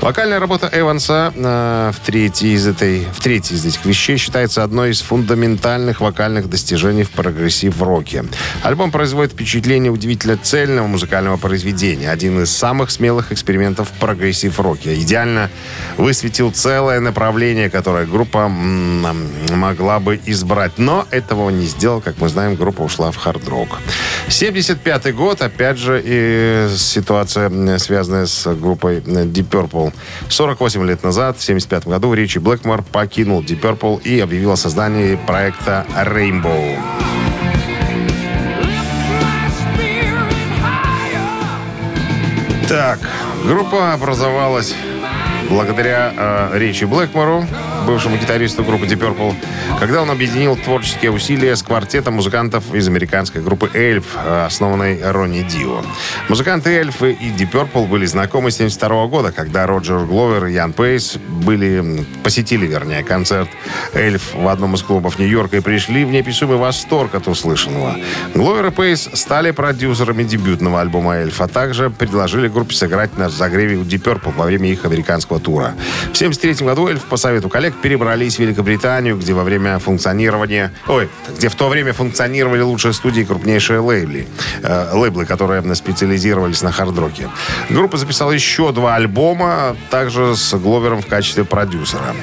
Вокальная 0.00 0.38
работа 0.38 0.70
Эванса 0.72 1.23
э, 1.34 1.92
в, 1.94 2.00
третьей 2.04 2.54
из 2.54 2.66
этой, 2.66 3.06
в 3.12 3.20
третьей 3.20 3.56
из 3.56 3.64
этих 3.64 3.84
вещей 3.84 4.16
считается 4.16 4.62
одной 4.62 4.90
из 4.90 5.00
фундаментальных 5.00 6.00
вокальных 6.00 6.50
достижений 6.50 7.04
в 7.04 7.10
прогрессив-роке. 7.10 8.24
Альбом 8.62 8.90
производит 8.90 9.32
впечатление 9.32 9.92
удивительно 9.92 10.37
цельного 10.37 10.87
музыкального 10.87 11.37
произведения. 11.37 12.10
Один 12.10 12.42
из 12.42 12.50
самых 12.50 12.90
смелых 12.90 13.32
экспериментов 13.32 13.90
в 13.90 13.98
прогрессив-роке. 13.98 14.94
Идеально 15.00 15.50
высветил 15.96 16.50
целое 16.50 17.00
направление, 17.00 17.70
которое 17.70 18.06
группа 18.06 18.48
могла 18.48 20.00
бы 20.00 20.20
избрать. 20.26 20.72
Но 20.78 21.06
этого 21.10 21.42
он 21.42 21.58
не 21.58 21.66
сделал. 21.66 22.00
Как 22.00 22.18
мы 22.18 22.28
знаем, 22.28 22.56
группа 22.56 22.82
ушла 22.82 23.10
в 23.10 23.16
хард-рок. 23.16 23.80
75 24.28 25.14
год, 25.14 25.42
опять 25.42 25.78
же, 25.78 26.02
и 26.04 26.68
ситуация, 26.76 27.78
связанная 27.78 28.26
с 28.26 28.54
группой 28.54 28.98
Deep 28.98 29.48
Purple. 29.48 29.92
48 30.28 30.87
лет 30.87 31.02
назад, 31.02 31.13
в 31.14 31.42
75 31.42 31.87
году, 31.87 32.12
Ричи 32.12 32.38
Блэкмор 32.38 32.83
покинул 32.83 33.40
Deep 33.40 33.61
Purple 33.61 34.03
и 34.03 34.18
объявил 34.20 34.53
о 34.53 34.57
создании 34.57 35.14
проекта 35.14 35.87
Rainbow. 35.94 36.77
Так, 42.68 42.98
группа 43.46 43.92
образовалась 43.92 44.74
благодаря 45.48 46.12
э, 46.16 46.59
Ричи 46.59 46.85
Блэкмору, 46.85 47.46
бывшему 47.84 48.16
гитаристу 48.16 48.64
группы 48.64 48.86
Deep 48.86 48.98
Purple, 48.98 49.34
когда 49.78 50.02
он 50.02 50.10
объединил 50.10 50.56
творческие 50.56 51.10
усилия 51.10 51.54
с 51.54 51.62
квартетом 51.62 52.14
музыкантов 52.14 52.74
из 52.74 52.88
американской 52.88 53.42
группы 53.42 53.70
Эльф, 53.74 54.16
основанной 54.46 55.00
Ронни 55.02 55.42
Дио. 55.42 55.82
Музыканты 56.28 56.70
Эльф 56.70 57.02
и 57.02 57.12
Deep 57.12 57.50
Purple 57.50 57.86
были 57.86 58.06
знакомы 58.06 58.50
с 58.50 58.56
72 58.56 59.06
года, 59.06 59.32
когда 59.32 59.66
Роджер 59.66 60.06
Гловер 60.06 60.46
и 60.46 60.52
Ян 60.54 60.72
Пейс 60.72 61.16
были, 61.16 62.04
посетили, 62.22 62.66
вернее, 62.66 63.02
концерт 63.02 63.48
Эльф 63.92 64.34
в 64.34 64.48
одном 64.48 64.74
из 64.74 64.82
клубов 64.82 65.18
Нью-Йорка 65.18 65.58
и 65.58 65.60
пришли 65.60 66.04
в 66.04 66.10
неописуемый 66.10 66.56
восторг 66.56 67.14
от 67.14 67.28
услышанного. 67.28 67.96
Гловер 68.34 68.66
и 68.66 68.70
Пейс 68.70 69.10
стали 69.12 69.50
продюсерами 69.50 70.24
дебютного 70.24 70.80
альбома 70.80 71.16
Эльф, 71.16 71.40
а 71.40 71.48
также 71.48 71.90
предложили 71.90 72.48
группе 72.48 72.74
сыграть 72.74 73.18
на 73.18 73.28
загреве 73.28 73.76
у 73.76 73.82
Deep 73.82 74.02
Purple 74.02 74.32
во 74.34 74.46
время 74.46 74.70
их 74.70 74.84
американского 74.84 75.38
тура. 75.38 75.74
В 76.12 76.16
1973 76.16 76.66
году 76.66 76.88
Эльф 76.88 77.04
по 77.04 77.16
совету 77.16 77.48
коллег 77.48 77.73
перебрались 77.82 78.37
в 78.37 78.38
Великобританию, 78.40 79.16
где 79.16 79.32
во 79.32 79.44
время 79.44 79.78
функционирования... 79.78 80.72
Ой, 80.87 81.08
где 81.37 81.48
в 81.48 81.54
то 81.54 81.68
время 81.68 81.92
функционировали 81.92 82.60
лучшие 82.60 82.92
студии 82.92 83.22
и 83.22 83.24
крупнейшие 83.24 83.80
лейбли, 83.80 84.26
э, 84.62 84.90
лейблы, 84.92 85.26
которые 85.26 85.62
специализировались 85.74 86.62
на 86.62 86.70
хард-роке. 86.70 87.28
Группа 87.70 87.96
записала 87.96 88.30
еще 88.32 88.72
два 88.72 88.94
альбома, 88.96 89.76
также 89.90 90.37
с 90.37 90.54
Гловером 90.54 91.02
в 91.02 91.06
качестве 91.06 91.44
продюсера. 91.44 92.14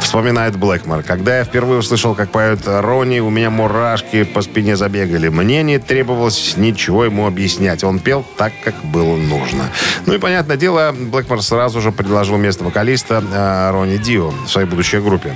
Вспоминает 0.00 0.56
Блэкмор. 0.56 1.02
Когда 1.02 1.38
я 1.38 1.44
впервые 1.44 1.80
услышал, 1.80 2.14
как 2.14 2.30
поет 2.30 2.60
Ронни, 2.66 3.20
у 3.20 3.30
меня 3.30 3.50
мурашки 3.50 4.24
по 4.24 4.42
спине 4.42 4.76
забегали. 4.76 5.28
Мне 5.28 5.62
не 5.62 5.78
требовалось 5.78 6.54
ничего 6.56 7.04
ему 7.04 7.26
объяснять. 7.26 7.84
Он 7.84 7.98
пел 7.98 8.24
так, 8.36 8.52
как 8.64 8.74
было 8.84 9.16
нужно. 9.16 9.64
Ну 10.06 10.14
и, 10.14 10.18
понятное 10.18 10.56
дело, 10.56 10.94
Блэкмор 10.96 11.42
сразу 11.42 11.80
же 11.80 11.92
предложил 11.92 12.36
место 12.36 12.64
вокалиста 12.64 13.22
э, 13.32 13.70
Ронни 13.72 13.96
Дио 13.96 14.30
в 14.30 14.48
своей 14.48 14.66
будущей 14.66 14.98
группе. 15.00 15.34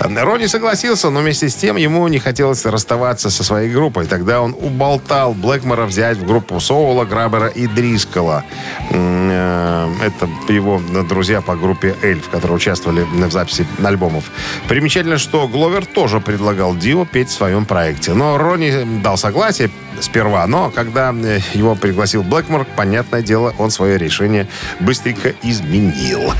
Э, 0.00 0.24
Ронни 0.24 0.46
согласился, 0.46 1.10
но 1.10 1.20
вместе 1.20 1.48
с 1.48 1.54
тем 1.54 1.76
ему 1.76 2.06
не 2.08 2.18
хотелось 2.18 2.64
расставаться 2.64 3.30
со 3.30 3.44
своей 3.44 3.70
группой. 3.72 4.06
Тогда 4.06 4.40
он 4.40 4.54
уболтал 4.58 5.34
Блэкмора 5.34 5.86
взять 5.86 6.18
в 6.18 6.26
группу 6.26 6.60
Соула, 6.60 7.04
Грабера 7.04 7.48
и 7.48 7.66
Дрискала. 7.66 8.44
Э, 8.90 9.88
Это 10.02 10.28
его 10.52 10.80
друзья 11.08 11.40
по 11.40 11.56
группе 11.56 11.94
Эльф, 12.02 12.28
которые 12.28 12.56
участвовали 12.56 13.02
в 13.02 13.30
записи 13.30 13.66
альбомов. 13.82 14.24
Примечательно, 14.68 15.18
что 15.18 15.48
Гловер 15.48 15.86
тоже 15.86 16.20
предлагал 16.20 16.74
Дио 16.74 17.04
петь 17.04 17.28
в 17.28 17.32
своем 17.32 17.64
проекте. 17.64 18.14
Но 18.14 18.38
Ронни 18.38 19.00
дал 19.02 19.16
согласие 19.16 19.70
сперва, 20.00 20.46
но 20.46 20.70
когда 20.70 21.12
э, 21.12 21.40
его 21.54 21.74
пригласил 21.74 22.22
Блэкмор, 22.22 22.66
понятное 22.76 23.22
дело, 23.22 23.54
он 23.58 23.70
свое 23.70 23.98
решение 23.98 24.46
быстренько 24.80 25.34
изменил. 25.42 26.32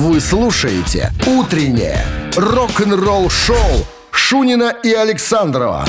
Вы 0.00 0.18
слушаете 0.18 1.12
«Утреннее 1.26 2.02
рок-н-ролл-шоу» 2.34 3.86
Шунина 4.10 4.74
и 4.82 4.94
Александрова 4.94 5.86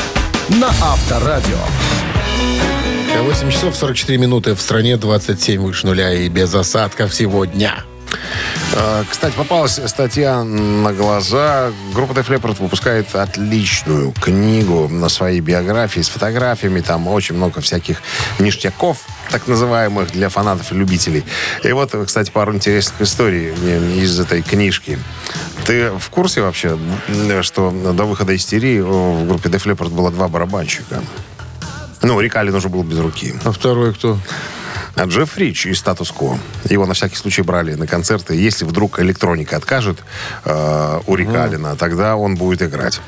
на 0.49 0.67
Авторадио. 0.67 1.55
8 3.21 3.49
часов 3.51 3.73
44 3.73 4.17
минуты 4.17 4.53
в 4.53 4.59
стране, 4.59 4.97
27 4.97 5.61
выше 5.61 5.85
нуля 5.85 6.13
и 6.13 6.27
без 6.27 6.53
осадков 6.53 7.13
сегодня. 7.13 7.85
Э, 8.73 9.03
Кстати, 9.09 9.35
попалась 9.35 9.79
статья 9.85 10.43
на 10.43 10.93
глаза. 10.93 11.71
Группа 11.93 12.13
Def 12.13 12.27
Leppard 12.27 12.61
выпускает 12.61 13.13
отличную 13.15 14.11
книгу 14.11 14.87
на 14.87 15.09
своей 15.09 15.41
биографии 15.41 16.01
с 16.01 16.09
фотографиями. 16.09 16.81
Там 16.81 17.07
очень 17.07 17.35
много 17.35 17.61
всяких 17.61 18.01
ништяков, 18.39 18.99
так 19.29 19.47
называемых, 19.47 20.11
для 20.11 20.29
фанатов 20.29 20.71
и 20.71 20.75
любителей. 20.75 21.23
И 21.63 21.71
вот, 21.71 21.93
кстати, 22.05 22.31
пару 22.31 22.53
интересных 22.53 23.01
историй 23.01 23.49
из 24.01 24.19
этой 24.19 24.41
книжки. 24.41 24.99
Ты 25.65 25.91
в 25.91 26.09
курсе 26.09 26.41
вообще, 26.41 26.77
что 27.41 27.71
до 27.71 28.05
выхода 28.05 28.35
истерии 28.35 28.79
в 28.79 29.27
группе 29.27 29.49
Def 29.49 29.65
Leppard 29.65 29.89
было 29.89 30.11
два 30.11 30.27
барабанщика? 30.27 31.01
Ну, 32.01 32.19
Рикалин 32.19 32.55
уже 32.55 32.69
был 32.69 32.83
без 32.83 32.99
руки. 32.99 33.35
А 33.43 33.51
второй 33.51 33.93
кто? 33.93 34.17
А 34.95 35.05
Джефф 35.05 35.37
Рич 35.37 35.65
из 35.65 35.79
«Статус-Ко». 35.79 36.37
Его 36.69 36.85
на 36.85 36.93
всякий 36.93 37.15
случай 37.15 37.41
брали 37.41 37.73
на 37.75 37.87
концерты. 37.87 38.35
Если 38.35 38.65
вдруг 38.65 38.99
электроника 38.99 39.55
откажет 39.55 39.99
э, 40.45 40.99
у 41.07 41.15
Рика 41.15 41.45
Аллена, 41.45 41.75
тогда 41.75 42.15
он 42.17 42.35
будет 42.35 42.61
играть. 42.61 43.01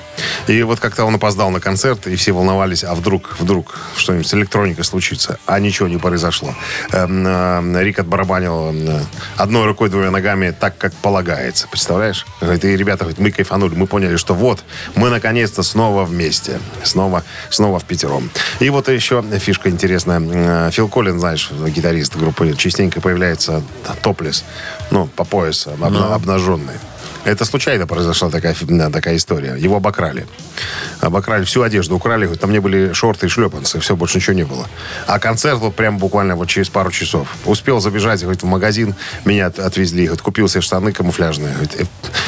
И 0.47 0.63
вот 0.63 0.79
как-то 0.79 1.05
он 1.05 1.15
опоздал 1.15 1.51
на 1.51 1.59
концерт, 1.59 2.07
и 2.07 2.15
все 2.15 2.31
волновались, 2.31 2.83
а 2.83 2.95
вдруг, 2.95 3.35
вдруг 3.39 3.77
что-нибудь 3.95 4.27
с 4.27 4.33
электроникой 4.33 4.85
случится. 4.85 5.39
А 5.45 5.59
ничего 5.59 5.87
не 5.87 5.97
произошло. 5.97 6.55
Эм, 6.91 7.25
э, 7.27 7.83
Рик 7.83 7.99
отбарабанил 7.99 8.71
э, 8.73 9.01
одной 9.37 9.65
рукой, 9.65 9.89
двумя 9.89 10.09
ногами 10.09 10.55
так, 10.57 10.77
как 10.77 10.93
полагается. 10.93 11.67
Представляешь? 11.67 12.25
И 12.41 12.67
ребята, 12.67 13.03
говорит, 13.03 13.19
мы 13.19 13.31
кайфанули, 13.31 13.75
мы 13.75 13.87
поняли, 13.87 14.15
что 14.15 14.33
вот, 14.33 14.63
мы 14.95 15.09
наконец-то 15.09 15.63
снова 15.63 16.05
вместе. 16.05 16.59
Снова, 16.83 17.23
снова 17.49 17.79
в 17.79 17.85
пятером. 17.85 18.29
И 18.59 18.69
вот 18.69 18.87
еще 18.87 19.23
фишка 19.39 19.69
интересная. 19.69 20.21
Э, 20.21 20.71
Фил 20.71 20.87
Коллин, 20.87 21.19
знаешь, 21.19 21.49
гитарист 21.73 22.15
группы, 22.15 22.53
частенько 22.55 23.01
появляется 23.01 23.61
топлес, 24.01 24.43
ну, 24.91 25.07
по 25.07 25.23
пояс 25.25 25.67
обна- 25.67 26.13
обнаженный. 26.13 26.75
Это 27.25 27.45
случайно 27.45 27.87
произошла 27.87 28.29
такая, 28.29 28.53
такая 28.91 29.15
история. 29.15 29.55
Его 29.57 29.77
обокрали. 29.77 30.25
Обокрали 30.99 31.45
всю 31.45 31.61
одежду, 31.61 31.95
украли. 31.95 32.29
На 32.41 32.47
мне 32.47 32.59
были 32.59 32.91
шорты 32.91 33.27
и 33.27 33.29
шлепанцы. 33.29 33.79
Все, 33.79 33.95
больше 33.95 34.17
ничего 34.17 34.33
не 34.35 34.43
было. 34.43 34.67
А 35.07 35.19
концерт 35.19 35.59
вот 35.59 35.73
прям 35.73 35.99
буквально 35.99 36.35
вот 36.35 36.49
через 36.49 36.67
пару 36.67 36.91
часов. 36.91 37.29
Успел 37.45 37.79
забежать, 37.79 38.21
говорит, 38.21 38.43
в 38.43 38.45
магазин. 38.45 38.93
Меня 39.23 39.45
от- 39.47 39.59
отвезли. 39.59 40.03
Говорит, 40.05 40.21
купил 40.21 40.49
себе 40.49 40.59
штаны 40.59 40.91
камуфляжные. 40.91 41.53
Говорит, 41.53 41.75
э, 41.79 41.85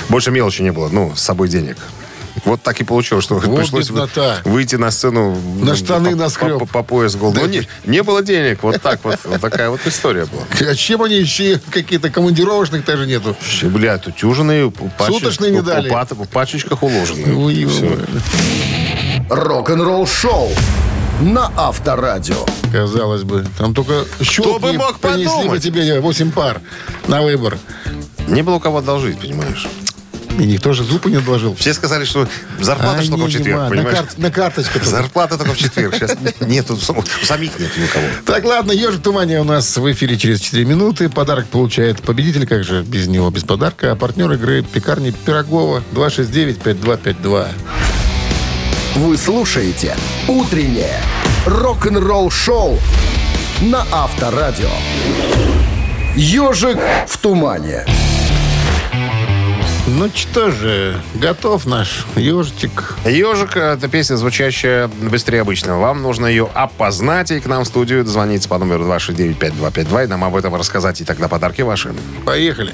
больше 0.08 0.32
мелочи 0.32 0.62
не 0.62 0.72
было. 0.72 0.88
Ну, 0.88 1.14
с 1.14 1.20
собой 1.22 1.50
денег. 1.50 1.76
Вот 2.44 2.62
так 2.62 2.82
и 2.82 2.84
получилось, 2.84 3.24
что 3.24 3.36
Вот 3.36 3.56
пришлось 3.56 3.90
беднота. 3.90 4.42
выйти 4.44 4.76
на 4.76 4.92
сцену 4.92 5.36
На 5.60 5.72
ну, 5.72 5.76
штаны 5.76 6.12
по, 6.12 6.16
наскреб. 6.18 6.60
по, 6.60 6.66
по 6.66 6.84
пояс 6.84 7.16
гол. 7.16 7.34
Ну, 7.34 7.46
не, 7.46 7.68
не 7.86 8.04
было 8.04 8.22
денег. 8.22 8.62
Вот 8.64 8.82
так 8.82 9.00
вот. 9.04 9.20
Вот 9.24 9.42
такая 9.42 9.70
вот 9.70 9.80
история 9.86 10.26
была. 10.26 10.44
А 10.70 10.76
чем 10.76 11.02
они 11.04 11.16
еще 11.16 11.62
какие-то 11.72 12.10
командировочных 12.10 12.84
даже 12.86 13.08
нету? 13.08 13.36
Бля, 13.64 13.98
тут 13.98 14.16
тюжиные, 14.18 14.72
Суточные 15.06 15.52
не 15.52 15.62
дали. 15.62 15.90
В 15.90 16.28
пачечках 16.28 16.84
уложены. 16.84 17.26
Рок-н-ролл 19.30 20.06
шоу 20.06 20.52
на 21.22 21.52
Авторадио. 21.56 22.46
Казалось 22.72 23.24
бы, 23.24 23.46
там 23.58 23.74
только 23.74 24.06
щелки 24.22 24.60
бы 24.60 24.74
мог 24.74 25.00
принесли 25.00 25.26
бы 25.26 25.34
подумать? 25.36 25.64
тебе 25.64 26.00
8 26.00 26.32
пар 26.32 26.62
на 27.08 27.22
выбор. 27.22 27.58
Не 28.28 28.42
было 28.42 28.56
у 28.56 28.60
кого 28.60 28.80
одолжить, 28.80 29.20
понимаешь? 29.20 29.68
И 30.38 30.46
никто 30.46 30.74
же 30.74 30.84
зубы 30.84 31.10
не 31.10 31.18
отложил. 31.18 31.56
Все 31.56 31.74
сказали, 31.74 32.04
что 32.04 32.28
зарплата 32.60 33.00
Ай, 33.00 33.06
ж 33.06 33.10
только 33.10 33.26
в 33.26 33.30
четверг, 33.30 33.46
Дима, 33.48 33.64
на, 33.64 33.70
понимаешь? 33.70 33.98
кар- 33.98 34.08
на 34.18 34.32
карточку. 34.32 34.80
Зарплата 34.84 35.38
только 35.38 35.54
в 35.54 35.58
четверг. 35.58 35.96
Сейчас 35.96 36.18
нету, 36.42 36.76
у 36.76 37.26
самих 37.26 37.58
нет 37.58 37.72
ни 37.78 37.84
у 37.86 37.88
кого. 37.88 38.06
Так, 38.26 38.44
ладно, 38.44 38.72
«Ежик 38.74 39.00
в 39.00 39.02
тумане» 39.02 39.40
у 39.40 39.46
нас 39.46 39.78
в 39.78 39.92
эфире 39.92 40.18
через 40.18 40.42
4 40.42 40.66
минуты. 40.66 41.08
Подарок 41.10 41.48
получает 41.48 42.02
победитель, 42.02 42.46
как 42.48 42.64
же 42.66 42.84
без 42.84 43.08
него, 43.08 43.30
без 43.30 43.44
подарка. 43.44 43.92
А 43.92 43.96
партнер 43.96 44.32
игры 44.34 44.62
«Пекарни 44.62 45.12
Пирогова» 45.12 45.82
269-5252. 45.94 47.48
Вы 48.96 49.18
слушаете 49.18 49.96
«Утреннее 50.28 51.02
рок-н-ролл 51.46 52.30
шоу» 52.30 52.78
на 53.62 53.86
Авторадио. 53.92 54.70
«Ежик 56.16 56.78
в 57.08 57.18
тумане». 57.18 57.86
Ну 59.88 60.10
что 60.16 60.50
же, 60.50 61.00
готов 61.14 61.68
наш 61.68 62.08
ежик. 62.16 62.96
Ежик– 63.06 63.56
это 63.56 63.88
песня, 63.88 64.16
звучащая 64.16 64.88
быстрее 64.88 65.42
обычного. 65.42 65.80
Вам 65.80 66.02
нужно 66.02 66.26
ее 66.26 66.50
опознать 66.56 67.30
и 67.30 67.40
к 67.40 67.46
нам 67.46 67.66
в 67.66 67.68
студию 67.68 68.04
дозвониться 68.04 68.50
по 68.50 68.58
номеру 68.58 68.86
269-5252 68.86 70.06
и 70.06 70.08
нам 70.08 70.24
об 70.24 70.36
этом 70.36 70.56
рассказать, 70.56 71.02
и 71.02 71.06
тогда 71.06 71.28
подарки 71.28 71.62
ваши. 71.62 71.94
Поехали. 72.26 72.74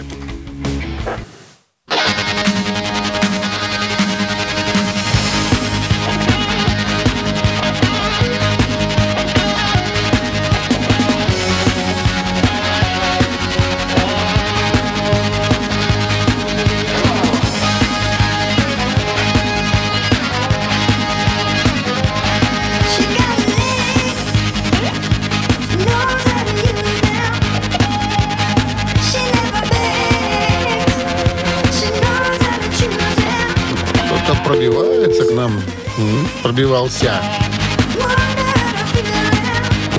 Them. 36.71 37.21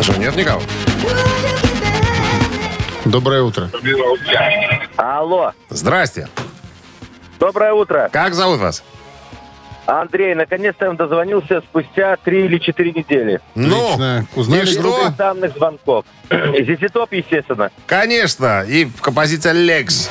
Что, 0.01 0.17
нет 0.17 0.35
никого? 0.37 0.63
Доброе 3.05 3.43
утро. 3.43 3.71
Алло, 4.97 5.53
Здрасте. 5.69 6.29
доброе 7.39 7.75
утро. 7.75 8.09
Как 8.11 8.33
зовут 8.33 8.61
вас? 8.61 8.83
Андрей, 9.85 10.35
наконец-то 10.35 10.87
я 10.87 10.93
дозвонился 10.93 11.61
спустя 11.61 12.17
три 12.25 12.47
или 12.47 12.57
четыре 12.57 12.93
недели. 12.93 13.41
Ну, 13.55 13.77
Отлично. 13.93 14.27
Узнали, 14.35 14.63
и 14.63 14.67
что? 14.67 15.09
Данных 15.19 15.55
звонков. 15.55 16.07
Здесь 16.31 16.91
топ, 16.91 17.13
естественно. 17.13 17.71
Конечно. 17.85 18.65
И 18.67 18.89
композиция 19.03 19.53
«Лекс». 19.53 20.09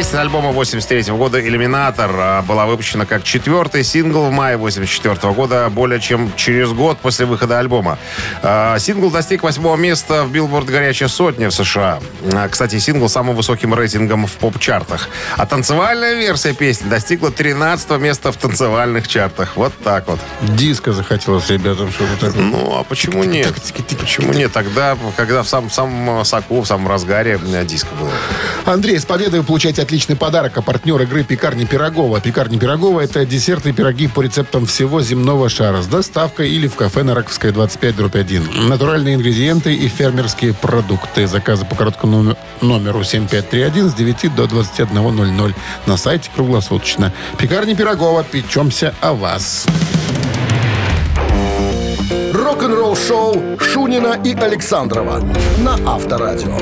Песня 0.00 0.20
альбома 0.22 0.50
83 0.52 1.12
года 1.12 1.46
«Иллюминатор» 1.46 2.10
а, 2.14 2.40
была 2.40 2.64
выпущена 2.64 3.04
как 3.04 3.22
четвертый 3.22 3.84
сингл 3.84 4.24
в 4.24 4.30
мае 4.30 4.56
84 4.56 5.34
года, 5.34 5.68
более 5.68 6.00
чем 6.00 6.32
через 6.36 6.72
год 6.72 6.96
после 6.96 7.26
выхода 7.26 7.58
альбома. 7.58 7.98
А, 8.42 8.78
Сингл 8.78 9.10
достиг 9.10 9.42
восьмого 9.42 9.76
места 9.76 10.24
в 10.24 10.32
Билборд 10.32 10.64
«Горячая 10.64 11.10
сотня» 11.10 11.50
в 11.50 11.52
США. 11.52 12.00
А, 12.32 12.48
Кстати, 12.48 12.78
сингл 12.78 13.10
с 13.10 13.12
самым 13.12 13.36
высоким 13.36 13.74
рейтингом 13.74 14.26
в 14.26 14.32
поп-чартах. 14.38 15.10
А 15.36 15.44
танцевальная 15.44 16.14
версия 16.14 16.54
песни 16.54 16.88
достигла 16.88 17.30
13 17.30 17.90
места 18.00 18.32
в 18.32 18.38
танцевальных 18.38 19.06
чартах. 19.06 19.54
Вот 19.56 19.74
так 19.84 20.08
вот. 20.08 20.18
Диско 20.40 20.94
захотелось 20.94 21.50
ребятам 21.50 21.92
что-то 21.92 22.28
такое. 22.28 22.42
Ну, 22.42 22.74
а 22.74 22.84
почему 22.84 23.22
нет? 23.24 23.52
Почему 24.00 24.32
нет? 24.32 24.50
Тогда, 24.50 24.96
когда 25.14 25.42
в 25.42 25.48
самом, 25.48 25.68
самом 25.68 26.24
соку, 26.24 26.62
в 26.62 26.66
самом 26.66 26.88
разгаре 26.88 27.38
э, 27.52 27.64
диска 27.66 27.90
было. 28.00 28.10
Андрей, 28.64 28.98
с 28.98 29.04
победой 29.04 29.40
вы 29.40 29.46
получаете 29.46 29.82
отличный 29.90 30.14
подарок. 30.14 30.56
А 30.56 30.62
партнер 30.62 31.02
игры 31.02 31.24
«Пекарни 31.24 31.64
Пирогова». 31.64 32.20
«Пекарни 32.20 32.58
Пирогова»— 32.58 33.00
это 33.02 33.26
десерты 33.26 33.70
и 33.70 33.72
пироги 33.72 34.06
по 34.06 34.22
рецептам 34.22 34.64
всего 34.64 35.02
земного 35.02 35.48
шара 35.48 35.82
с 35.82 35.88
доставкой 35.88 36.48
или 36.48 36.68
в 36.68 36.76
кафе 36.76 37.02
на 37.02 37.12
Раковская, 37.12 37.50
25, 37.50 37.96
дробь 37.96 38.14
1. 38.14 38.68
Натуральные 38.68 39.16
ингредиенты 39.16 39.74
и 39.74 39.88
фермерские 39.88 40.54
продукты. 40.54 41.26
Заказы 41.26 41.64
по 41.64 41.74
короткому 41.74 42.22
номер- 42.22 42.36
номеру 42.60 43.02
7531 43.02 43.90
с 43.90 43.94
9 43.94 44.28
до 44.36 44.44
21.00 44.44 45.54
на 45.86 45.96
сайте 45.96 46.30
круглосуточно. 46.32 47.12
«Пекарни 47.36 47.74
Пирогова». 47.74 48.22
Печемся 48.22 48.94
о 49.00 49.14
вас. 49.14 49.66
Рок-н-ролл 52.32 52.94
шоу 52.94 53.58
Шунина 53.58 54.20
и 54.24 54.34
Александрова 54.34 55.18
на 55.58 55.74
Авторадио. 55.84 56.56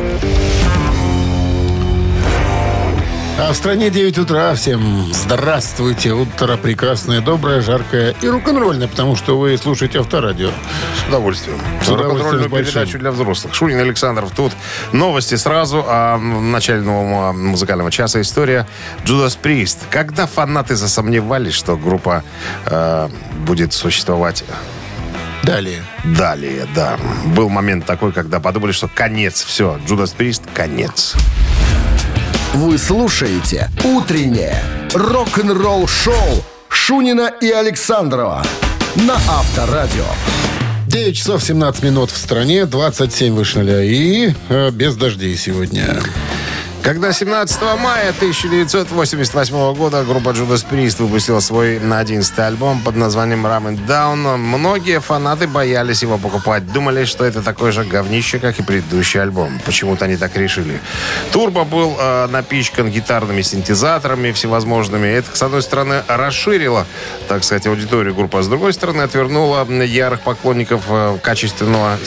А 3.40 3.52
в 3.52 3.56
стране 3.56 3.88
9 3.88 4.18
утра. 4.18 4.52
Всем 4.56 5.14
здравствуйте. 5.14 6.12
Утро 6.12 6.56
прекрасное, 6.56 7.20
доброе, 7.20 7.60
жаркое 7.60 8.12
и 8.20 8.28
рок-н-ролльное, 8.28 8.88
потому 8.88 9.14
что 9.14 9.38
вы 9.38 9.56
слушаете 9.56 10.00
авторадио. 10.00 10.50
С 10.96 11.08
удовольствием. 11.08 11.56
С 11.80 11.88
удовольствием, 11.88 12.50
передачу 12.50 12.98
для 12.98 13.12
взрослых. 13.12 13.54
Шунин 13.54 13.78
Александров 13.78 14.32
тут. 14.34 14.52
Новости 14.90 15.36
сразу. 15.36 15.84
А 15.86 16.16
в 16.16 16.20
начале 16.20 16.80
нового 16.80 17.32
музыкального 17.32 17.92
часа 17.92 18.20
история 18.20 18.66
Judas 19.04 19.38
Priest. 19.40 19.78
Когда 19.88 20.26
фанаты 20.26 20.74
засомневались, 20.74 21.54
что 21.54 21.76
группа 21.76 22.24
э, 22.66 23.08
будет 23.46 23.72
существовать 23.72 24.42
Далее. 25.44 25.84
Далее, 26.04 26.66
да. 26.74 26.98
Был 27.24 27.48
момент 27.48 27.86
такой, 27.86 28.12
когда 28.12 28.40
подумали, 28.40 28.72
что 28.72 28.88
конец. 28.88 29.44
Все, 29.44 29.78
Джудас 29.86 30.10
Прист, 30.10 30.42
конец. 30.52 31.14
Вы 32.54 32.78
слушаете 32.78 33.70
«Утреннее 33.84 34.62
рок-н-ролл-шоу» 34.94 36.14
Шунина 36.70 37.30
и 37.42 37.50
Александрова 37.50 38.42
на 39.06 39.16
Авторадио. 39.28 40.06
9 40.86 41.14
часов 41.14 41.44
17 41.44 41.82
минут 41.82 42.10
в 42.10 42.16
стране, 42.16 42.64
27 42.64 43.34
выше 43.34 43.58
нуля 43.58 43.82
и 43.84 44.32
э, 44.48 44.70
без 44.70 44.96
дождей 44.96 45.36
сегодня. 45.36 46.00
Когда 46.82 47.12
17 47.12 47.60
мая 47.78 48.10
1988 48.10 49.74
года 49.74 50.04
группа 50.04 50.30
Judas 50.30 50.64
Priest 50.68 51.02
выпустила 51.02 51.40
свой 51.40 51.78
на 51.80 51.98
11 51.98 52.38
альбом 52.38 52.80
под 52.82 52.96
названием 52.96 53.46
Ram 53.46 53.68
and 53.68 53.86
Down, 53.86 54.36
многие 54.36 55.00
фанаты 55.00 55.46
боялись 55.46 56.02
его 56.02 56.16
покупать. 56.16 56.72
Думали, 56.72 57.04
что 57.04 57.24
это 57.24 57.42
такое 57.42 57.72
же 57.72 57.84
говнище, 57.84 58.38
как 58.38 58.58
и 58.58 58.62
предыдущий 58.62 59.20
альбом. 59.20 59.60
Почему-то 59.66 60.06
они 60.06 60.16
так 60.16 60.34
решили. 60.36 60.80
Турбо 61.32 61.64
был 61.64 61.96
э, 61.98 62.26
напичкан 62.28 62.90
гитарными 62.90 63.42
синтезаторами 63.42 64.32
всевозможными. 64.32 65.08
Это, 65.08 65.36
с 65.36 65.42
одной 65.42 65.62
стороны, 65.62 66.02
расширило, 66.08 66.86
так 67.28 67.44
сказать, 67.44 67.66
аудиторию 67.66 68.14
группы, 68.14 68.38
а 68.38 68.42
с 68.42 68.48
другой 68.48 68.72
стороны, 68.72 69.02
отвернуло 69.02 69.66
ярых 69.82 70.20
поклонников 70.20 70.84
э, 70.88 71.18
качественного, 71.22 71.98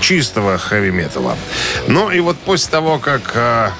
чистого 0.00 0.58
хэви-металла. 0.58 1.36
Ну 1.86 2.10
и 2.10 2.18
вот 2.20 2.36
после 2.38 2.70
того, 2.70 2.98
как 2.98 3.32
э, 3.34 3.70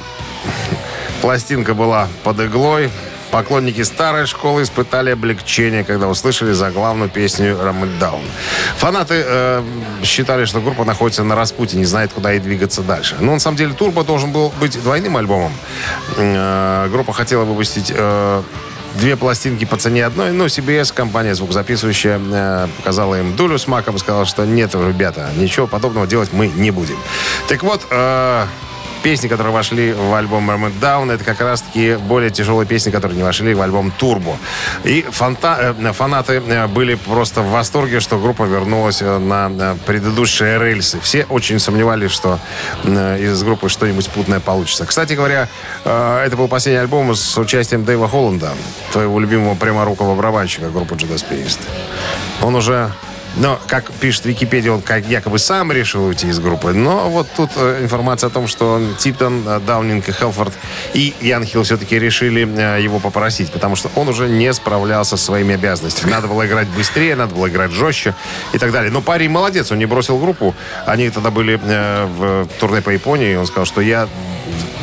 Пластинка 1.21 1.75
была 1.75 2.09
под 2.23 2.41
иглой. 2.41 2.91
Поклонники 3.31 3.83
старой 3.83 4.27
школы 4.27 4.63
испытали 4.63 5.11
облегчение, 5.11 5.85
когда 5.85 6.09
услышали 6.09 6.53
заглавную 6.53 7.11
песню 7.11 7.57
«Ram 7.57 7.83
It 7.83 7.99
Down». 7.99 8.23
Фанаты 8.79 9.23
э, 9.27 9.63
считали, 10.05 10.45
что 10.45 10.61
группа 10.61 10.85
находится 10.85 11.25
на 11.25 11.35
распутье, 11.35 11.79
не 11.79 11.85
знает, 11.85 12.13
куда 12.13 12.31
ей 12.33 12.41
двигаться 12.41 12.83
дальше. 12.83 13.17
Но 13.19 13.33
на 13.33 13.41
самом 13.41 13.57
деле 13.57 13.73
«Турбо» 13.75 14.05
должен 14.05 14.31
был 14.31 14.53
быть 14.61 14.81
двойным 14.81 15.17
альбомом. 15.17 15.53
Э, 16.17 16.89
группа 16.91 17.13
хотела 17.13 17.45
выпустить 17.45 17.93
э, 17.95 18.43
две 18.97 19.17
пластинки 19.17 19.65
по 19.65 19.77
цене 19.77 20.07
одной, 20.07 20.33
но 20.33 20.47
CBS, 20.47 20.93
компания 20.95 21.35
звукозаписывающая, 21.35 22.19
э, 22.19 22.69
показала 22.79 23.19
им 23.19 23.37
дулю 23.37 23.59
с 23.59 23.67
маком 23.67 23.97
и 23.97 23.99
сказала, 23.99 24.25
что 24.25 24.45
нет, 24.45 24.75
ребята, 24.75 25.31
ничего 25.37 25.67
подобного 25.67 26.07
делать 26.07 26.31
мы 26.33 26.49
не 26.49 26.71
будем. 26.71 26.97
Так 27.49 27.63
вот, 27.63 27.87
э, 27.91 28.47
песни, 29.07 29.29
которые 29.29 29.53
вошли 29.53 29.93
в 29.93 30.15
альбом 30.15 30.51
It 30.51 30.81
Down, 30.81 31.13
это 31.13 31.23
как 31.23 31.41
раз-таки 31.41 31.95
более 31.95 32.31
тяжелые 32.31 32.67
песни, 32.67 32.91
которые 32.91 33.17
не 33.17 33.23
вошли 33.23 33.55
в 33.55 33.63
альбом 33.63 33.93
Turbo. 34.01 34.35
И 34.83 35.07
фанта- 35.09 35.77
э, 35.79 35.93
фанаты 35.93 36.43
э, 36.45 36.67
были 36.67 36.97
просто 36.97 37.41
в 37.43 37.51
восторге, 37.53 38.01
что 38.01 38.19
группа 38.19 38.43
вернулась 38.43 39.03
э, 39.03 39.19
на 39.19 39.77
предыдущие 39.87 40.59
рельсы. 40.59 40.99
Все 40.99 41.25
очень 41.29 41.61
сомневались, 41.61 42.11
что 42.11 42.41
из 42.85 43.45
группы 43.45 43.69
что-нибудь 43.69 44.09
путное 44.11 44.41
получится. 44.41 44.85
Кстати 44.87 45.13
говоря, 45.13 45.49
это 45.85 46.35
был 46.37 46.49
последний 46.49 46.81
альбом 46.81 47.15
с 47.15 47.39
участием 47.39 47.85
Дэйва 47.85 48.09
Холланда, 48.09 48.55
твоего 48.91 49.21
любимого 49.21 49.55
пряморукого 49.55 50.17
барабанщика 50.17 50.69
группы 50.69 50.97
Judas 50.97 51.25
Priest. 51.31 51.61
Он 52.43 52.57
уже 52.57 52.91
но, 53.37 53.61
как 53.67 53.93
пишет 53.93 54.25
Википедия, 54.25 54.73
он 54.73 54.81
как 54.81 55.07
якобы 55.07 55.39
сам 55.39 55.71
решил 55.71 56.07
уйти 56.07 56.29
из 56.29 56.39
группы. 56.39 56.73
Но 56.73 57.11
вот 57.11 57.27
тут 57.37 57.51
э, 57.57 57.83
информация 57.83 58.29
о 58.29 58.31
том, 58.31 58.47
что 58.47 58.81
Титон, 58.99 59.47
э, 59.47 59.61
Даунинг 59.61 60.09
и 60.09 60.13
Хелфорд 60.13 60.55
и 60.95 61.15
Ян 61.21 61.45
Хилл 61.45 61.63
все-таки 61.63 61.99
решили 61.99 62.49
э, 62.49 62.83
его 62.83 62.99
попросить, 62.99 63.53
потому 63.53 63.77
что 63.77 63.91
он 63.95 64.09
уже 64.09 64.29
не 64.29 64.53
справлялся 64.55 65.17
со 65.17 65.25
своими 65.25 65.55
обязанностями. 65.55 66.11
Надо 66.11 66.29
было 66.29 66.47
играть 66.47 66.69
быстрее, 66.69 67.15
надо 67.15 67.35
было 67.35 67.49
играть 67.49 67.73
жестче 67.73 68.15
и 68.55 68.59
так 68.59 68.73
далее. 68.73 68.91
Но 68.91 69.03
парень 69.03 69.31
молодец, 69.31 69.71
он 69.71 69.79
не 69.79 69.87
бросил 69.87 70.19
группу. 70.19 70.55
Они 70.87 71.11
тогда 71.11 71.31
были 71.31 71.57
в 71.57 72.49
турне 72.59 72.81
по 72.81 72.91
Японии, 72.91 73.33
и 73.33 73.37
он 73.37 73.47
сказал, 73.47 73.67
что 73.67 73.81
я 73.81 74.09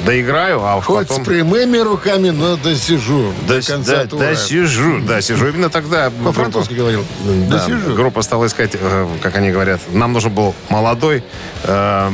доиграю, 0.06 0.62
а 0.63 0.82
Хоть 0.82 1.08
потом... 1.08 1.24
с 1.24 1.28
прямыми 1.28 1.78
руками, 1.78 2.30
но 2.30 2.56
досижу. 2.58 3.34
Да, 3.48 3.56
до 3.60 3.66
конца 3.66 3.96
да, 3.96 4.06
тура. 4.08 4.20
да, 4.22 4.36
сижу, 4.36 5.00
да, 5.02 5.22
сижу. 5.22 5.48
Именно 5.48 5.70
тогда... 5.70 6.12
По-французски 6.24 6.74
говорил. 6.74 7.06
Да, 7.50 7.58
Досижу. 7.58 7.96
группа 7.96 8.22
стала 8.22 8.46
искать, 8.48 8.72
э, 8.74 9.08
как 9.22 9.36
они 9.36 9.52
говорят, 9.52 9.82
нам 9.92 10.13
нужен 10.13 10.32
был 10.32 10.54
молодой, 10.70 11.24
э, 11.63 12.10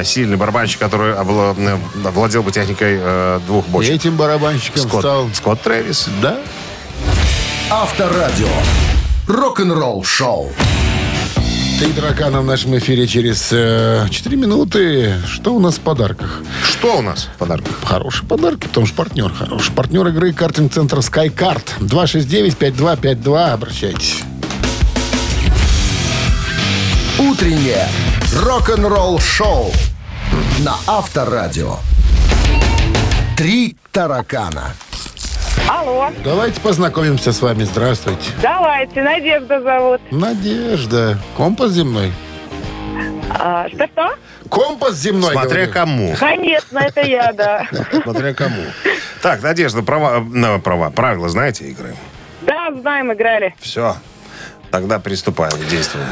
э, 0.00 0.04
сильный 0.04 0.36
барабанщик, 0.36 0.78
который 0.78 1.14
владел 2.12 2.42
бы 2.42 2.52
техникой 2.52 2.98
э, 3.00 3.40
двух 3.46 3.66
И 3.66 3.70
бочек. 3.70 3.94
этим 3.94 4.16
барабанщиком 4.16 4.82
Скотт, 4.82 5.00
стал... 5.00 5.28
Скотт 5.32 5.62
Трэвис. 5.62 6.08
Да? 6.20 6.38
Авторадио. 7.70 8.48
Рок-н-ролл-шоу. 9.26 10.50
Три 11.82 11.92
таракана 11.94 12.40
в 12.40 12.44
нашем 12.44 12.78
эфире 12.78 13.08
через 13.08 13.48
э, 13.50 14.06
4 14.08 14.36
минуты. 14.36 15.14
Что 15.26 15.52
у 15.52 15.58
нас 15.58 15.78
в 15.78 15.80
подарках? 15.80 16.38
Что 16.62 16.98
у 16.98 17.02
нас 17.02 17.24
в 17.24 17.38
подарках? 17.38 17.74
Хорошие 17.84 18.24
подарки, 18.24 18.68
потому 18.68 18.86
что 18.86 18.94
партнер 18.94 19.32
хороший. 19.32 19.72
Партнер 19.72 20.06
игры 20.06 20.32
картинг-центр 20.32 20.98
SkyCard. 20.98 21.80
269-5252. 21.80 23.50
Обращайтесь. 23.50 24.22
Утреннее 27.18 27.88
рок-н-ролл-шоу 28.36 29.72
на 30.60 30.76
Авторадио. 30.86 31.78
Три 33.36 33.76
таракана. 33.90 34.72
Алло, 35.68 36.10
Давайте 36.24 36.60
познакомимся 36.60 37.32
с 37.32 37.40
вами. 37.42 37.64
Здравствуйте. 37.64 38.30
давайте, 38.42 39.02
Надежда 39.02 39.60
зовут. 39.60 40.00
Надежда. 40.10 41.18
Компас 41.36 41.72
земной. 41.72 42.12
А, 43.30 43.68
что-что? 43.68 44.14
Компас 44.48 44.96
земной. 44.96 45.32
Смотря 45.32 45.66
говорю. 45.66 45.72
кому. 45.72 46.14
Конечно, 46.18 46.78
это 46.78 47.00
я, 47.02 47.32
да. 47.32 47.66
Смотря 48.02 48.34
кому. 48.34 48.62
Так, 49.22 49.42
Надежда, 49.42 49.82
права, 49.82 50.22
права, 50.62 50.90
правила 50.90 51.28
знаете 51.28 51.64
игры? 51.64 51.94
Да, 52.42 52.70
знаем, 52.72 53.12
играли. 53.12 53.54
Все. 53.60 53.96
Тогда 54.72 54.98
приступаем 54.98 55.52
к 55.52 55.68
действию. 55.68 56.02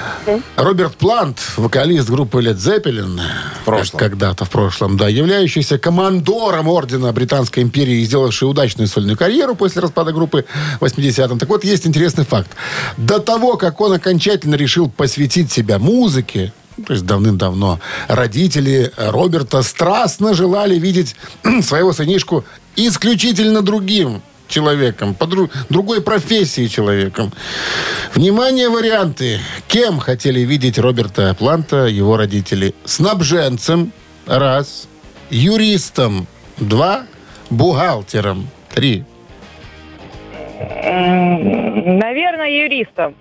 Роберт 0.57 0.95
Плант, 0.97 1.39
вокалист 1.57 2.11
группы 2.11 2.43
Led 2.43 2.57
Zeppelin. 2.57 3.19
В 3.63 3.65
прошлом. 3.65 3.99
как- 3.99 4.11
Когда-то 4.11 4.45
в 4.45 4.51
прошлом, 4.51 4.99
да. 4.99 5.09
Являющийся 5.09 5.79
командором 5.79 6.69
ордена 6.69 7.11
Британской 7.13 7.63
империи 7.63 8.03
и 8.03 8.05
сделавший 8.05 8.51
удачную 8.51 8.87
сольную 8.87 9.17
карьеру 9.17 9.55
после 9.55 9.81
распада 9.81 10.13
группы 10.13 10.45
в 10.79 10.85
80-м. 10.85 11.39
Так 11.39 11.49
вот, 11.49 11.65
есть 11.65 11.87
интересный 11.87 12.27
факт. 12.27 12.51
До 12.99 13.19
того, 13.19 13.57
как 13.57 13.81
он 13.81 13.95
окончательно 13.95 14.57
решил 14.57 14.91
посвятить 14.91 15.51
себя 15.51 15.79
музыке, 15.79 16.53
ну, 16.77 16.85
то 16.85 16.93
есть 16.93 17.07
давным-давно, 17.07 17.81
родители 18.09 18.93
Роберта 18.99 19.63
страстно 19.63 20.35
желали 20.35 20.79
видеть 20.79 21.17
своего 21.63 21.95
сынишку 21.95 22.45
исключительно 22.77 23.63
другим 23.63 24.21
человеком, 24.51 25.15
по 25.15 25.25
дру- 25.25 25.51
другой 25.71 26.03
профессии 26.03 26.67
человеком. 26.67 27.33
Внимание, 28.15 28.69
варианты. 28.69 29.41
Кем 29.69 29.99
хотели 29.99 30.41
видеть 30.41 30.79
Роберта 30.79 31.35
Планта 31.39 31.87
его 31.87 32.17
родители? 32.19 32.75
Снабженцем. 32.85 33.93
Раз. 34.27 34.89
Юристом. 35.31 36.27
Два. 36.59 37.07
Бухгалтером. 37.49 38.49
Три. 38.75 39.05
Наверное, 41.81 42.51
юристом. 42.51 43.15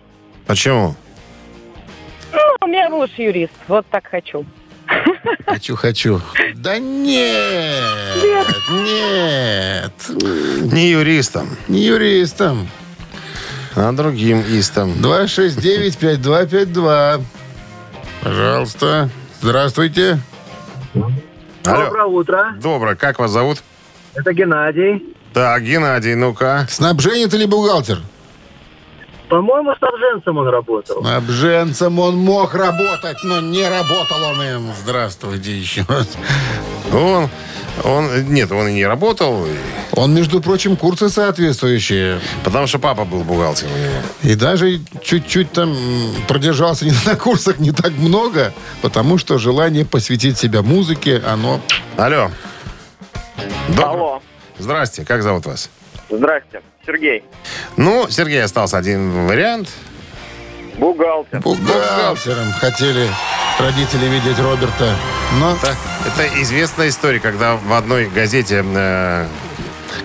Почему? 0.45 0.95
Ну, 2.33 2.39
у 2.61 2.67
меня 2.67 2.89
муж 2.89 3.09
юрист, 3.17 3.53
вот 3.67 3.85
так 3.89 4.07
хочу. 4.07 4.45
Хочу, 5.45 5.75
хочу. 5.75 6.21
Да 6.55 6.79
нет. 6.79 8.17
Нет. 8.69 9.93
Не 10.71 10.89
юристом, 10.91 11.49
Не 11.67 11.81
юристом. 11.85 12.69
а 13.75 13.91
другим 13.91 14.41
истом. 14.41 14.93
269-5252. 15.01 17.21
Пожалуйста. 18.21 19.09
Здравствуйте. 19.41 20.19
Алло. 21.65 22.05
утро. 22.07 22.53
Доброе. 22.61 22.95
Как 22.95 23.19
вас 23.19 23.31
зовут? 23.31 23.61
Это 24.15 24.31
Геннадий. 24.33 25.15
Так, 25.33 25.63
Геннадий, 25.63 26.15
ну-ка. 26.15 26.65
Снабженец 26.69 27.33
или 27.33 27.45
бухгалтер? 27.45 27.99
По-моему, 29.29 29.73
с 29.75 29.79
торженцем 29.79 30.37
он 30.37 30.47
работал. 30.47 31.01
Снабженцем 31.01 31.99
он 31.99 32.17
мог 32.17 32.55
работать, 32.55 33.17
но 33.23 33.39
не 33.41 33.67
работал 33.67 34.17
он 34.31 34.41
им. 34.41 34.73
Здравствуйте 34.81 35.55
еще 35.57 35.85
раз. 35.87 36.07
Он, 36.91 37.29
он, 37.83 38.33
нет, 38.33 38.51
он 38.51 38.67
и 38.69 38.73
не 38.73 38.85
работал, 38.85 39.45
Он, 39.91 40.13
между 40.15 40.41
прочим, 40.41 40.75
курсы 40.75 41.09
соответствующие. 41.09 42.19
потому 42.43 42.65
что 42.65 42.79
папа 42.79 43.05
был 43.05 43.23
бухгалтером 43.23 43.71
у 43.71 43.77
него. 43.77 44.01
И 44.23 44.35
даже 44.35 44.79
чуть-чуть 45.03 45.51
там 45.51 45.75
продержался 46.27 46.85
не 46.85 46.93
на 47.05 47.15
курсах 47.15 47.59
не 47.59 47.71
так 47.71 47.91
много, 47.93 48.51
потому 48.81 49.19
что 49.19 49.37
желание 49.37 49.85
посвятить 49.85 50.37
себя 50.39 50.63
музыке, 50.63 51.21
оно... 51.27 51.61
Алло. 51.97 52.31
Добро- 53.69 53.83
Алло. 53.83 54.21
Здрасте, 54.57 55.05
как 55.05 55.21
зовут 55.21 55.45
вас? 55.45 55.69
Здрасте. 56.09 56.61
Сергей. 56.85 57.23
Ну, 57.77 58.07
Сергей 58.09 58.43
остался 58.43 58.77
один 58.77 59.27
вариант. 59.27 59.69
Бухгалтер. 60.77 61.39
Бухгалтером 61.41 62.51
хотели 62.53 63.07
родители 63.59 64.05
видеть 64.05 64.39
Роберта. 64.39 64.95
Но 65.39 65.51
Это, 65.55 65.75
это 66.07 66.41
известная 66.41 66.87
история, 66.89 67.19
когда 67.19 67.55
в 67.55 67.73
одной 67.73 68.05
газете, 68.09 68.63
э, 68.65 69.25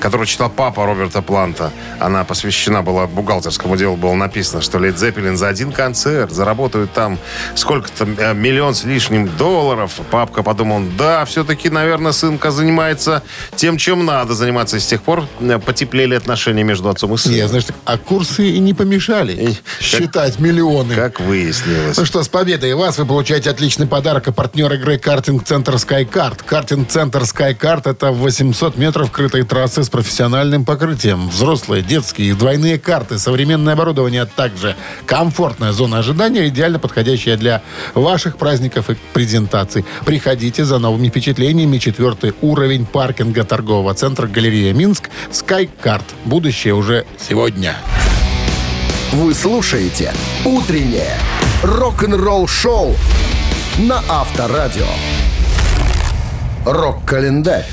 которую 0.01 0.27
читал 0.27 0.51
папа 0.51 0.87
Роберта 0.87 1.23
Планта, 1.23 1.71
она 2.01 2.25
посвящена 2.25 2.83
была 2.83 3.07
бухгалтерскому 3.07 3.77
делу, 3.77 3.97
было 3.97 4.15
написано, 4.15 4.63
что 4.63 4.79
Лед 4.79 4.99
Зеппелин 4.99 5.37
за 5.37 5.49
один 5.49 5.73
концерт 5.73 6.33
заработают 6.33 6.93
там 6.93 7.19
сколько-то, 7.55 8.05
э, 8.05 8.35
миллион 8.35 8.75
с 8.75 8.85
лишним 8.85 9.29
долларов. 9.37 9.93
Папка 10.11 10.43
подумал, 10.43 10.83
да, 10.99 11.25
все-таки, 11.25 11.71
наверное, 11.71 12.13
сынка 12.13 12.51
занимается 12.51 13.23
тем, 13.57 13.77
чем 13.77 14.05
надо 14.05 14.35
заниматься. 14.35 14.77
И 14.77 14.81
с 14.81 14.87
тех 14.87 15.03
пор 15.03 15.27
э, 15.41 15.59
потеплели 15.59 16.15
отношения 16.15 16.63
между 16.65 16.89
отцом 16.89 17.15
и 17.15 17.17
сыном. 17.17 17.39
не, 17.39 17.49
знаешь, 17.49 17.65
так, 17.65 17.77
а 17.85 17.99
курсы 17.99 18.49
и 18.49 18.59
не 18.59 18.75
помешали 18.75 19.33
И- 19.33 19.83
считать 19.83 20.39
миллионы. 20.39 20.95
Как 20.95 21.21
выяснилось. 21.21 21.97
Ну 21.97 22.05
что, 22.05 22.23
с 22.23 22.29
победой 22.29 22.75
вас 22.75 22.99
вы 22.99 23.07
получаете 23.07 23.51
отличный 23.51 23.87
подарок. 23.87 24.29
И 24.29 24.33
партнер 24.33 24.73
игры 24.75 24.99
картинг-центр 24.99 25.75
SkyCard. 25.75 26.41
Картинг-центр 26.45 27.23
SkyCard– 27.23 27.83
это 27.91 28.11
800 28.13 28.77
метров 28.77 29.11
крытой 29.11 29.43
трассы 29.43 29.74
с 29.83 29.89
профессиональным 29.89 30.65
покрытием. 30.65 31.29
Взрослые, 31.29 31.83
детские, 31.83 32.35
двойные 32.35 32.79
карты, 32.79 33.19
современное 33.19 33.75
оборудование, 33.75 34.23
а 34.23 34.27
также 34.27 34.77
комфортная 35.07 35.73
зона 35.73 35.99
ожидания, 35.99 36.47
идеально 36.49 36.79
подходящая 36.79 37.37
для 37.37 37.63
ваших 37.95 38.37
праздников 38.37 38.91
и 38.91 38.97
презентаций. 39.13 39.85
Приходите 40.05 40.65
за 40.65 40.79
новыми 40.79 41.09
впечатлениями. 41.09 41.79
Четвертый 41.79 42.35
уровень 42.43 42.87
паркинга 42.87 43.45
торгового 43.45 43.95
центра 43.95 44.27
«Галерея 44.27 44.73
Минск» 44.73 45.11
SkyCard. 45.33 46.05
Будущее 46.25 46.75
уже 46.75 47.07
сегодня. 47.19 47.75
Вы 49.13 49.35
слушаете 49.35 50.13
«Утреннее 50.45 51.17
рок-н-ролл-шоу» 51.63 52.95
на 53.79 54.03
Авторадио. 54.09 54.87
Рок-календарь. 56.67 57.67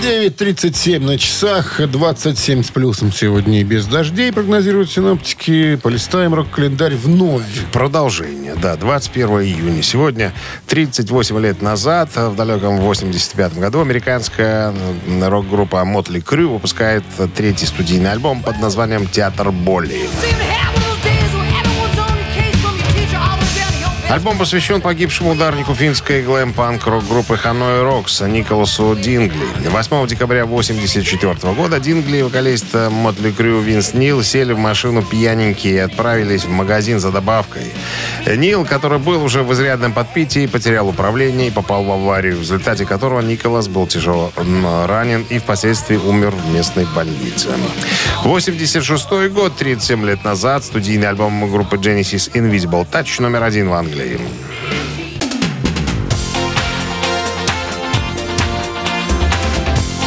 9.37 0.00 0.98
на 0.98 1.18
часах, 1.18 1.80
27 1.86 2.62
с 2.62 2.70
плюсом 2.70 3.12
сегодня 3.12 3.60
и 3.60 3.64
без 3.64 3.86
дождей, 3.86 4.32
прогнозируют 4.32 4.90
синоптики. 4.90 5.76
Полистаем 5.76 6.32
рок-календарь 6.32 6.94
вновь. 6.94 7.42
Продолжение, 7.70 8.54
да, 8.54 8.76
21 8.76 9.28
июня. 9.42 9.82
Сегодня, 9.82 10.32
38 10.68 11.38
лет 11.38 11.60
назад, 11.60 12.16
в 12.16 12.34
далеком 12.34 12.78
85 12.78 13.58
году, 13.58 13.80
американская 13.80 14.72
рок-группа 15.20 15.76
Motley 15.76 16.24
Crue 16.24 16.46
выпускает 16.46 17.04
третий 17.34 17.66
студийный 17.66 18.12
альбом 18.12 18.42
под 18.42 18.60
названием 18.60 19.06
«Театр 19.06 19.50
боли». 19.50 20.08
Альбом 24.10 24.38
посвящен 24.38 24.80
погибшему 24.80 25.32
ударнику 25.32 25.74
финской 25.74 26.22
глэм-панк 26.22 26.86
рок-группы 26.86 27.36
Ханой 27.36 27.82
Рокс 27.82 28.20
Николасу 28.20 28.94
Дингли. 28.94 29.46
8 29.66 30.06
декабря 30.06 30.44
1984 30.44 31.54
года 31.54 31.80
Дингли 31.80 32.18
и 32.18 32.22
вокалист 32.22 32.74
Мотли 32.90 33.32
Крю 33.32 33.60
Винс 33.60 33.92
Нил 33.94 34.22
сели 34.22 34.52
в 34.52 34.58
машину 34.58 35.02
пьяненькие 35.02 35.74
и 35.74 35.78
отправились 35.78 36.44
в 36.44 36.50
магазин 36.50 37.00
за 37.00 37.10
добавкой. 37.10 37.72
Нил, 38.26 38.64
который 38.64 38.98
был 38.98 39.24
уже 39.24 39.42
в 39.42 39.52
изрядном 39.52 39.92
подпитии, 39.92 40.46
потерял 40.46 40.88
управление 40.88 41.48
и 41.48 41.50
попал 41.50 41.82
в 41.82 41.90
аварию, 41.90 42.36
в 42.36 42.40
результате 42.40 42.86
которого 42.86 43.20
Николас 43.20 43.66
был 43.68 43.86
тяжело 43.86 44.32
ранен 44.86 45.26
и 45.28 45.38
впоследствии 45.38 45.96
умер 45.96 46.30
в 46.30 46.54
местной 46.54 46.86
больнице. 46.94 47.48
86 48.22 49.10
год, 49.32 49.56
37 49.56 50.06
лет 50.06 50.24
назад, 50.24 50.62
студийный 50.64 51.08
альбом 51.08 51.50
группы 51.50 51.76
Genesis 51.76 52.30
Invisible 52.32 52.86
Touch 52.88 53.20
номер 53.20 53.42
один 53.42 53.68
в 53.70 53.74
Англии. 53.74 54.03
Problem. 54.04 54.43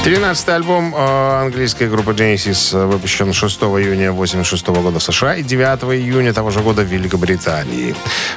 13 0.04 0.50
альбом 0.50 0.96
э, 0.96 1.42
английской 1.42 1.90
группы 1.90 2.12
Genesis 2.12 2.78
э, 2.78 2.86
выпущен 2.86 3.34
6 3.34 3.60
июня 3.62 4.12
86 4.12 4.68
года 4.68 5.00
в 5.00 5.04
США 5.04 5.36
и 5.36 5.44
9 5.44 5.84
июня 6.00 6.34
того 6.34 6.50
же 6.50 6.62
года 6.62 6.84
в 6.84 6.86
Великобритании. 6.86 7.94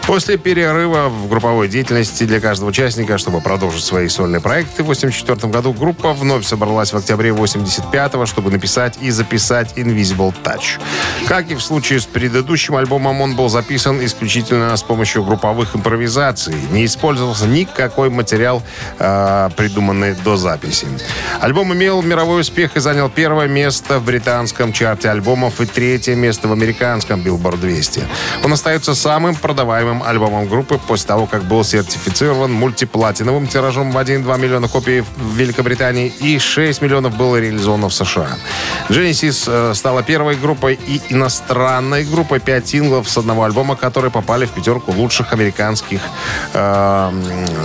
После 0.06 0.36
перерыва 0.36 1.08
в 1.08 1.28
групповой 1.28 1.68
деятельности 1.68 2.24
для 2.24 2.40
каждого 2.40 2.70
участника, 2.70 3.18
чтобы 3.18 3.40
продолжить 3.40 3.84
свои 3.84 4.08
сольные 4.08 4.40
проекты, 4.40 4.82
в 4.82 4.86
84 4.86 5.52
году 5.52 5.72
группа 5.72 6.12
вновь 6.12 6.44
собралась 6.44 6.92
в 6.92 6.96
октябре 6.96 7.32
85 7.32 8.26
чтобы 8.26 8.50
написать 8.50 8.98
и 9.00 9.10
записать 9.10 9.74
Invisible 9.76 10.34
Touch. 10.42 10.80
Как 11.28 11.50
и 11.50 11.54
в 11.54 11.60
случае 11.60 12.00
с 12.00 12.06
предыдущим 12.06 12.74
альбомом, 12.76 13.20
он 13.20 13.36
был 13.36 13.48
записан 13.48 14.04
исключительно 14.04 14.76
с 14.76 14.82
помощью 14.82 15.22
групповых 15.22 15.76
импровизаций. 15.76 16.54
Не 16.72 16.84
использовался 16.84 17.46
никакой 17.46 18.10
материал, 18.10 18.62
э, 18.98 19.50
придуманный 19.56 20.14
до 20.14 20.36
записи. 20.36 20.86
Альбом 21.40 21.59
имел 21.64 22.02
мировой 22.02 22.40
успех 22.40 22.76
и 22.76 22.80
занял 22.80 23.08
первое 23.08 23.46
место 23.46 23.98
в 23.98 24.04
британском 24.04 24.72
чарте 24.72 25.10
альбомов 25.10 25.60
и 25.60 25.66
третье 25.66 26.14
место 26.14 26.48
в 26.48 26.52
американском 26.52 27.20
Billboard 27.20 27.58
200. 27.58 28.04
Он 28.44 28.52
остается 28.52 28.94
самым 28.94 29.34
продаваемым 29.34 30.02
альбомом 30.02 30.48
группы 30.48 30.78
после 30.78 31.08
того, 31.08 31.26
как 31.26 31.44
был 31.44 31.64
сертифицирован 31.64 32.52
мультиплатиновым 32.52 33.46
тиражом 33.46 33.92
в 33.92 33.96
1,2 33.96 34.38
миллиона 34.38 34.68
копий 34.68 35.00
в 35.00 35.36
Великобритании 35.36 36.12
и 36.20 36.38
6 36.38 36.82
миллионов 36.82 37.16
было 37.16 37.36
реализовано 37.36 37.88
в 37.88 37.94
США. 37.94 38.28
Genesis 38.88 39.44
э, 39.46 39.74
стала 39.74 40.02
первой 40.02 40.36
группой 40.36 40.78
и 40.86 41.00
иностранной 41.10 42.04
группой 42.04 42.40
5 42.40 42.68
синглов 42.68 43.08
с 43.08 43.18
одного 43.18 43.44
альбома, 43.44 43.76
которые 43.76 44.10
попали 44.10 44.46
в 44.46 44.50
пятерку 44.50 44.92
лучших 44.92 45.32
американских 45.32 46.00
э, 46.54 47.10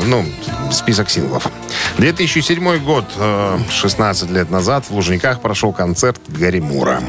ну, 0.05 0.25
список 0.71 1.09
синглов. 1.09 1.47
2007 1.97 2.77
год, 2.79 3.05
э, 3.17 3.57
16 3.69 4.31
лет 4.31 4.51
назад, 4.51 4.85
в 4.89 4.91
Лужниках 4.91 5.41
прошел 5.41 5.71
концерт 5.73 6.19
Гарри 6.27 6.59
Мура. 6.59 7.01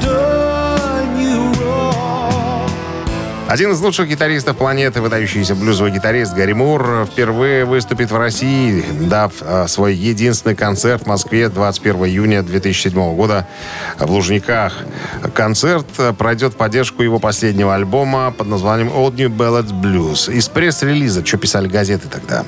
Один 3.47 3.71
из 3.71 3.79
лучших 3.79 4.09
гитаристов 4.09 4.57
планеты, 4.57 5.01
выдающийся 5.01 5.55
блюзовый 5.55 5.93
гитарист 5.93 6.33
Гарри 6.33 6.51
Мур, 6.51 7.07
впервые 7.09 7.63
выступит 7.63 8.11
в 8.11 8.17
России, 8.17 8.83
дав 8.99 9.31
э, 9.39 9.67
свой 9.69 9.95
единственный 9.95 10.53
концерт 10.53 11.03
в 11.03 11.05
Москве 11.05 11.47
21 11.47 12.07
июня 12.07 12.43
2007 12.43 13.15
года 13.15 13.47
в 13.97 14.11
Лужниках. 14.11 14.73
Концерт 15.33 15.87
э, 15.97 16.11
пройдет 16.11 16.55
в 16.55 16.57
поддержку 16.57 17.03
его 17.03 17.19
последнего 17.19 17.73
альбома 17.73 18.31
под 18.37 18.47
названием 18.47 18.89
Old 18.89 19.15
New 19.15 19.29
Ballads 19.29 19.71
Blues. 19.71 20.29
Из 20.29 20.49
пресс-релиза, 20.49 21.25
что 21.25 21.37
писали 21.37 21.69
газеты 21.69 22.09
тогда. 22.09 22.43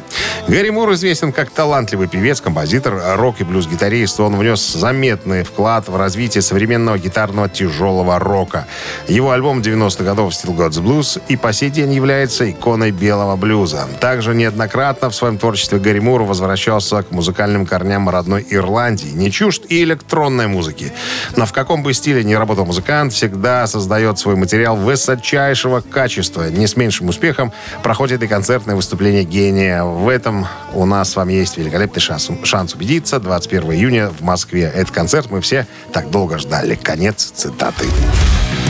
Гарри 0.50 0.70
Мур 0.70 0.91
известен 0.91 1.32
как 1.32 1.50
талантливый 1.50 2.10
певец, 2.10 2.41
композитор, 2.41 3.02
рок 3.16 3.39
и 3.39 3.45
блюз-гитарист. 3.45 4.20
Он 4.20 4.36
внес 4.36 4.74
заметный 4.74 5.43
вклад 5.43 5.88
в 5.88 5.95
развитие 5.95 6.41
современного 6.41 6.97
гитарного 7.00 7.47
тяжелого 7.47 8.20
рока. 8.20 8.68
Его 9.08 9.32
альбом 9.32 9.62
90-х 9.62 10.04
годов 10.04 10.34
Still 10.34 10.58
God's 10.58 10.84
Blues 10.84 10.89
и 11.28 11.36
по 11.36 11.54
сей 11.54 11.70
день 11.70 11.94
является 11.94 12.50
иконой 12.50 12.90
белого 12.90 13.36
блюза. 13.36 13.88
Также 14.00 14.34
неоднократно 14.34 15.12
в 15.12 15.16
своем 15.16 15.38
творчестве 15.38 15.78
Гарри 15.78 16.00
Мур 16.00 16.24
возвращался 16.24 17.04
к 17.04 17.12
музыкальным 17.12 17.68
корням 17.68 18.10
родной 18.10 18.44
Ирландии. 18.50 19.10
Не 19.10 19.32
чужд 19.32 19.66
и 19.70 19.84
электронной 19.84 20.48
музыки. 20.48 20.92
Но 21.36 21.46
в 21.46 21.54
каком 21.54 21.84
бы 21.84 21.94
стиле 21.94 22.24
ни 22.24 22.34
работал 22.34 22.66
музыкант, 22.66 23.14
всегда 23.14 23.68
создает 23.68 24.18
свой 24.18 24.36
материал 24.36 24.76
высочайшего 24.76 25.82
качества. 25.82 26.50
Не 26.50 26.66
с 26.66 26.76
меньшим 26.76 27.10
успехом 27.10 27.54
проходит 27.84 28.24
и 28.24 28.28
концертное 28.28 28.76
выступление 28.76 29.24
гения. 29.24 29.84
В 29.84 30.10
этом 30.10 30.48
у 30.74 30.86
нас 30.86 31.12
с 31.12 31.16
вами 31.16 31.34
есть 31.34 31.56
великолепный 31.58 32.02
шанс, 32.02 32.32
шанс 32.44 32.74
убедиться. 32.74 33.20
21 33.20 33.74
июня 33.74 34.10
в 34.10 34.22
Москве. 34.22 34.64
Этот 34.74 34.90
концерт 34.90 35.30
мы 35.30 35.42
все 35.42 35.68
так 35.94 36.10
долго 36.10 36.40
ждали. 36.40 36.74
Конец 36.74 37.32
цитаты. 37.36 37.86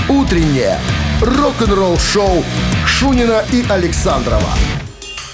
Утреннее 0.09 0.77
рок-н-ролл-шоу 1.21 2.43
Шунина 2.85 3.43
и 3.51 3.65
Александрова 3.69 4.53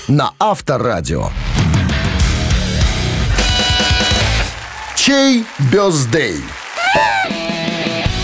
на 0.08 0.32
Авторадио. 0.40 1.30
Чей 4.96 5.46
бездей? 5.72 6.42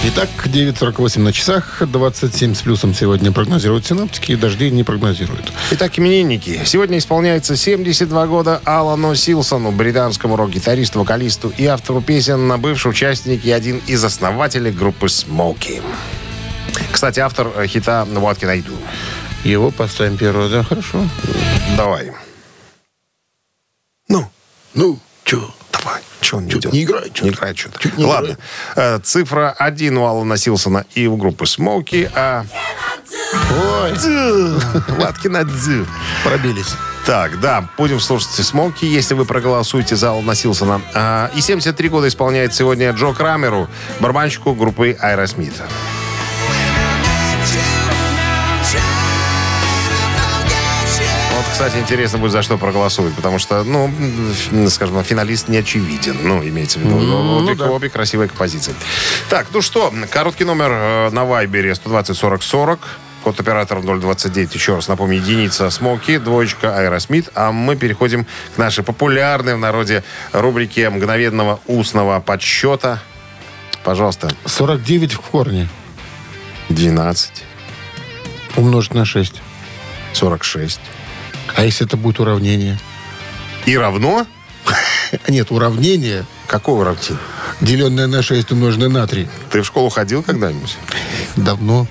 Итак, 0.04 0.30
9.48 0.46 1.20
на 1.20 1.32
часах, 1.32 1.84
27 1.86 2.56
с 2.56 2.62
плюсом 2.64 2.96
сегодня 2.96 3.32
прогнозируют 3.32 3.86
синоптики, 3.86 4.32
и 4.32 4.36
дождей 4.36 4.72
не 4.72 4.84
прогнозируют. 4.84 5.52
Итак, 5.70 6.00
именинники. 6.00 6.62
Сегодня 6.66 6.98
исполняется 6.98 7.56
72 7.56 8.26
года 8.26 8.62
Алану 8.66 9.14
Силсону, 9.14 9.72
британскому 9.72 10.36
рок-гитаристу, 10.36 11.00
вокалисту 11.00 11.54
и 11.56 11.68
автору 11.68 12.02
песен, 12.02 12.60
бывший 12.60 12.90
участник 12.90 13.46
и 13.46 13.52
один 13.52 13.80
из 13.86 14.04
основателей 14.04 14.72
группы 14.72 15.08
Смоки. 15.08 15.84
Кстати, 16.92 17.20
автор 17.20 17.48
э, 17.56 17.68
хита 17.68 18.06
«What 18.10 18.40
Can 18.40 18.50
I 18.50 18.60
Do». 18.60 18.78
Его 19.44 19.72
поставим 19.72 20.18
первого, 20.18 20.50
да, 20.50 20.64
хорошо. 20.64 21.04
Давай. 21.78 22.12
Ну, 24.08 24.30
Ну, 24.74 25.00
что? 25.24 25.54
давай. 25.72 26.02
Че 26.22 26.38
он 26.38 26.46
не 26.46 26.52
идет? 26.52 26.72
не 26.74 26.84
играет 26.84 27.08
что-то. 27.16 27.24
Не 27.26 27.30
играет 27.32 27.58
что-то. 27.58 27.90
Не 27.98 28.06
Ладно. 28.06 28.38
Э, 28.76 29.00
Цифра 29.00 29.50
один 29.58 29.98
у 29.98 30.06
Алана 30.06 30.38
Силсона 30.38 30.86
и 30.94 31.08
у 31.08 31.18
группы 31.18 31.46
Смоки, 31.48 32.10
а 32.14 32.46
Ой, 33.84 33.94
Латки 35.00 35.28
на 35.30 35.44
дзю. 35.44 35.88
пробились. 36.24 36.76
Так, 37.06 37.40
да, 37.40 37.68
будем 37.78 38.00
слушать 38.00 38.30
Смоки, 38.46 38.86
если 38.86 39.16
вы 39.16 39.26
проголосуете 39.26 39.96
за 39.96 40.12
Алана 40.12 40.36
Силсона. 40.36 40.82
А, 40.94 41.32
и 41.34 41.42
73 41.42 41.90
года 41.90 42.08
исполняет 42.08 42.54
сегодня 42.54 42.92
Джо 42.92 43.14
Крамеру, 43.14 43.68
барабанщику 44.00 44.54
группы 44.54 44.96
Аэросмита. 45.00 45.64
Вот, 45.64 45.91
кстати, 51.64 51.80
интересно 51.80 52.18
будет, 52.18 52.32
за 52.32 52.42
что 52.42 52.58
проголосуют, 52.58 53.14
потому 53.14 53.38
что, 53.38 53.64
ну, 53.64 53.88
скажем, 54.68 55.04
финалист 55.04 55.48
не 55.48 55.58
очевиден. 55.58 56.18
Ну, 56.24 56.42
имеется 56.44 56.80
в 56.80 56.82
виду, 56.82 56.98
обе, 56.98 57.54
да. 57.54 57.70
обе 57.70 57.88
красивые 57.88 58.30
композиции. 58.30 58.74
Так, 59.30 59.46
ну 59.54 59.62
что, 59.62 59.94
короткий 60.10 60.44
номер 60.44 60.72
э, 60.72 61.10
на 61.12 61.24
Вайбере 61.24 61.76
120 61.76 62.18
40 62.18 62.42
40. 62.42 62.80
Код 63.24 63.40
оператора 63.40 63.80
029, 63.80 64.56
еще 64.56 64.74
раз 64.74 64.88
напомню, 64.88 65.18
единица 65.18 65.70
Смоки, 65.70 66.18
двоечка 66.18 66.76
Аэросмит. 66.80 67.30
А 67.36 67.52
мы 67.52 67.76
переходим 67.76 68.26
к 68.56 68.58
нашей 68.58 68.84
популярной 68.84 69.54
в 69.54 69.60
народе 69.60 70.04
рубрике 70.32 70.90
мгновенного 70.90 71.60
устного 71.68 72.20
подсчета. 72.22 73.04
Пожалуйста, 73.84 74.32
49 74.46 75.14
в 75.14 75.20
корне 75.20 75.70
12, 76.70 77.44
умножить 78.58 78.96
на 78.96 79.06
6. 79.06 79.44
46. 80.14 80.80
А 81.56 81.64
если 81.66 81.86
это 81.86 81.98
будет 81.98 82.20
уравнение? 82.20 82.80
И 83.66 83.78
равно? 83.78 84.26
Нет, 85.28 85.52
уравнение, 85.52 86.26
Какого 86.48 86.86
равтин? 86.86 87.18
деленное 87.62 88.08
на 88.08 88.22
6 88.24 88.52
умноженное 88.52 88.90
на 88.90 89.08
3. 89.08 89.28
Ты 89.52 89.62
в 89.62 89.66
школу 89.66 89.90
ходил 89.90 90.24
когда-нибудь? 90.24 90.78
Давно. 91.36 91.88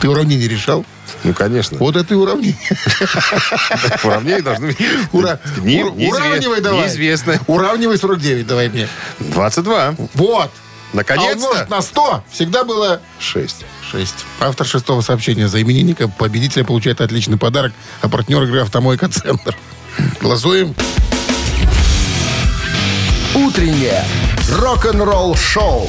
Ты 0.00 0.08
уравнение 0.08 0.48
решал? 0.48 0.84
Ну, 1.24 1.34
конечно. 1.34 1.76
Вот 1.78 1.96
это 1.96 2.14
и 2.14 2.16
уравнение. 2.16 2.56
Уравнения 4.04 4.42
должны 4.42 4.76
Уравнивай 5.12 6.60
давай. 6.60 6.84
неизвестно. 6.84 7.38
Уравнивай 7.46 7.98
49 7.98 8.46
давай 8.46 8.68
мне. 8.68 8.88
22. 9.18 9.94
Вот. 10.14 10.50
А 10.92 10.96
Наконец-то. 10.96 11.46
умножить 11.48 11.70
на 11.70 11.82
100 11.82 12.24
всегда 12.30 12.64
было 12.64 13.00
6. 13.18 13.64
6. 13.90 14.14
Автор 14.40 14.66
шестого 14.66 15.00
сообщения 15.02 15.48
за 15.48 15.62
именинника 15.62 16.08
победителя 16.08 16.64
получает 16.64 17.00
отличный 17.00 17.38
подарок, 17.38 17.72
а 18.00 18.08
партнер 18.08 18.42
игры 18.42 18.60
«Автомойка 18.60 19.08
Центр». 19.08 19.56
Голосуем. 20.20 20.74
Утреннее 23.34 24.04
рок-н-ролл-шоу 24.58 25.88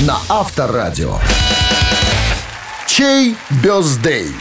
на 0.00 0.18
Авторадио. 0.28 1.18
Чей 2.86 3.36
бездей? 3.50 4.32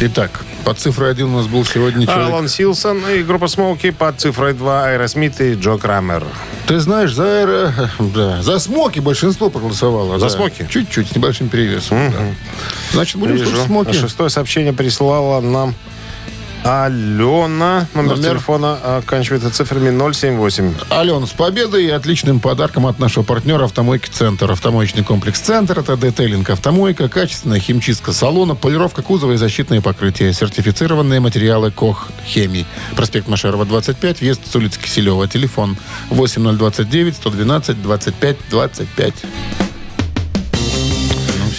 Итак, 0.00 0.40
под 0.64 0.78
цифрой 0.78 1.10
1 1.10 1.26
у 1.26 1.36
нас 1.36 1.46
был 1.46 1.64
сегодня 1.66 2.06
человек. 2.06 2.28
Алан 2.28 2.48
Силсон 2.48 3.06
и 3.10 3.22
группа 3.22 3.48
Смоуки 3.48 3.90
под 3.90 4.18
цифрой 4.18 4.54
2 4.54 4.86
Аэросмит 4.86 5.40
и 5.42 5.54
Джо 5.54 5.76
Крамер. 5.76 6.24
Ты 6.70 6.78
знаешь, 6.78 7.12
за, 7.12 7.24
аэро- 7.24 7.72
да, 7.98 8.42
за 8.42 8.60
смоки 8.60 9.00
большинство 9.00 9.50
проголосовало. 9.50 10.20
За 10.20 10.26
да. 10.26 10.30
смоки? 10.30 10.68
Чуть-чуть, 10.70 11.08
с 11.08 11.16
небольшим 11.16 11.48
перевесом. 11.48 12.12
да. 12.12 12.18
Значит, 12.92 13.16
будем 13.16 13.32
Вижу. 13.32 13.46
слушать 13.46 13.66
смоки. 13.66 13.92
Шестое 13.92 14.30
сообщение 14.30 14.72
прислала 14.72 15.40
нам 15.40 15.74
Алена. 16.62 17.86
Номер, 17.94 18.16
Номер? 18.16 18.30
телефона 18.30 18.98
оканчивается 18.98 19.50
цифрами 19.50 19.90
078. 20.12 20.74
Ален, 20.90 21.26
с 21.26 21.30
победой 21.30 21.86
и 21.86 21.90
отличным 21.90 22.38
подарком 22.38 22.86
от 22.86 22.98
нашего 22.98 23.22
партнера 23.22 23.64
«Автомойки 23.64 24.10
Центр». 24.10 24.50
Автомоечный 24.50 25.02
комплекс 25.02 25.40
«Центр»— 25.40 25.78
это 25.80 25.96
детейлинг 25.96 26.50
«Автомойка», 26.50 27.08
качественная 27.08 27.60
химчистка 27.60 28.12
салона, 28.12 28.54
полировка 28.54 29.00
кузова 29.02 29.32
и 29.32 29.36
защитные 29.36 29.80
покрытия, 29.80 30.32
сертифицированные 30.34 31.20
материалы 31.20 31.70
«Koch 31.70 32.08
Chemie». 32.26 32.66
Проспект 32.94 33.26
Машерова, 33.26 33.64
25, 33.64 34.20
въезд 34.20 34.42
с 34.46 34.54
улицы 34.54 34.78
Киселева. 34.80 35.26
Телефон 35.28 35.78
8029 36.10 37.16
112 37.16 37.82
25 37.82 38.36
25. 38.50 39.14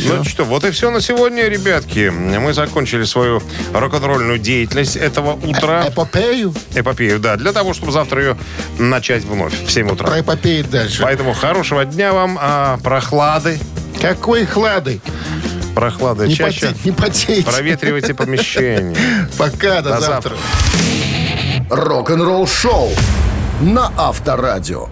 Ну 0.03 0.23
что, 0.23 0.43
вот 0.45 0.63
и 0.63 0.71
все 0.71 0.89
на 0.91 1.01
сегодня, 1.01 1.47
ребятки. 1.47 2.09
Мы 2.09 2.53
закончили 2.53 3.03
свою 3.03 3.41
рок-н-ролльную 3.73 4.39
деятельность 4.39 4.95
этого 4.95 5.33
утра. 5.33 5.87
Эпопею? 5.87 6.53
Эпопею, 6.75 7.19
да, 7.19 7.35
для 7.37 7.51
того, 7.53 7.73
чтобы 7.73 7.91
завтра 7.91 8.21
ее 8.21 8.37
начать 8.79 9.23
вновь 9.23 9.53
в 9.65 9.71
7 9.71 9.89
утра. 9.91 10.07
Про 10.07 10.19
эпопею 10.21 10.65
дальше. 10.65 11.03
Поэтому 11.03 11.33
хорошего 11.33 11.85
дня 11.85 12.13
вам, 12.13 12.37
а, 12.41 12.77
прохлады, 12.83 13.59
Какой 14.01 14.45
хлады? 14.45 14.99
прохлады 15.75 16.27
Не, 16.27 16.35
чаще. 16.35 16.67
поте- 16.67 16.75
не 16.85 16.91
потейте. 16.91 17.43
Проветривайте 17.51 18.13
помещение. 18.13 18.95
Пока, 19.37 19.81
до, 19.81 19.91
До 19.91 19.99
завтра. 20.01 20.35
завтра. 20.35 20.37
Рок-н-ролл-шоу 21.69 22.89
на 23.61 23.91
Авторадио. 23.97 24.89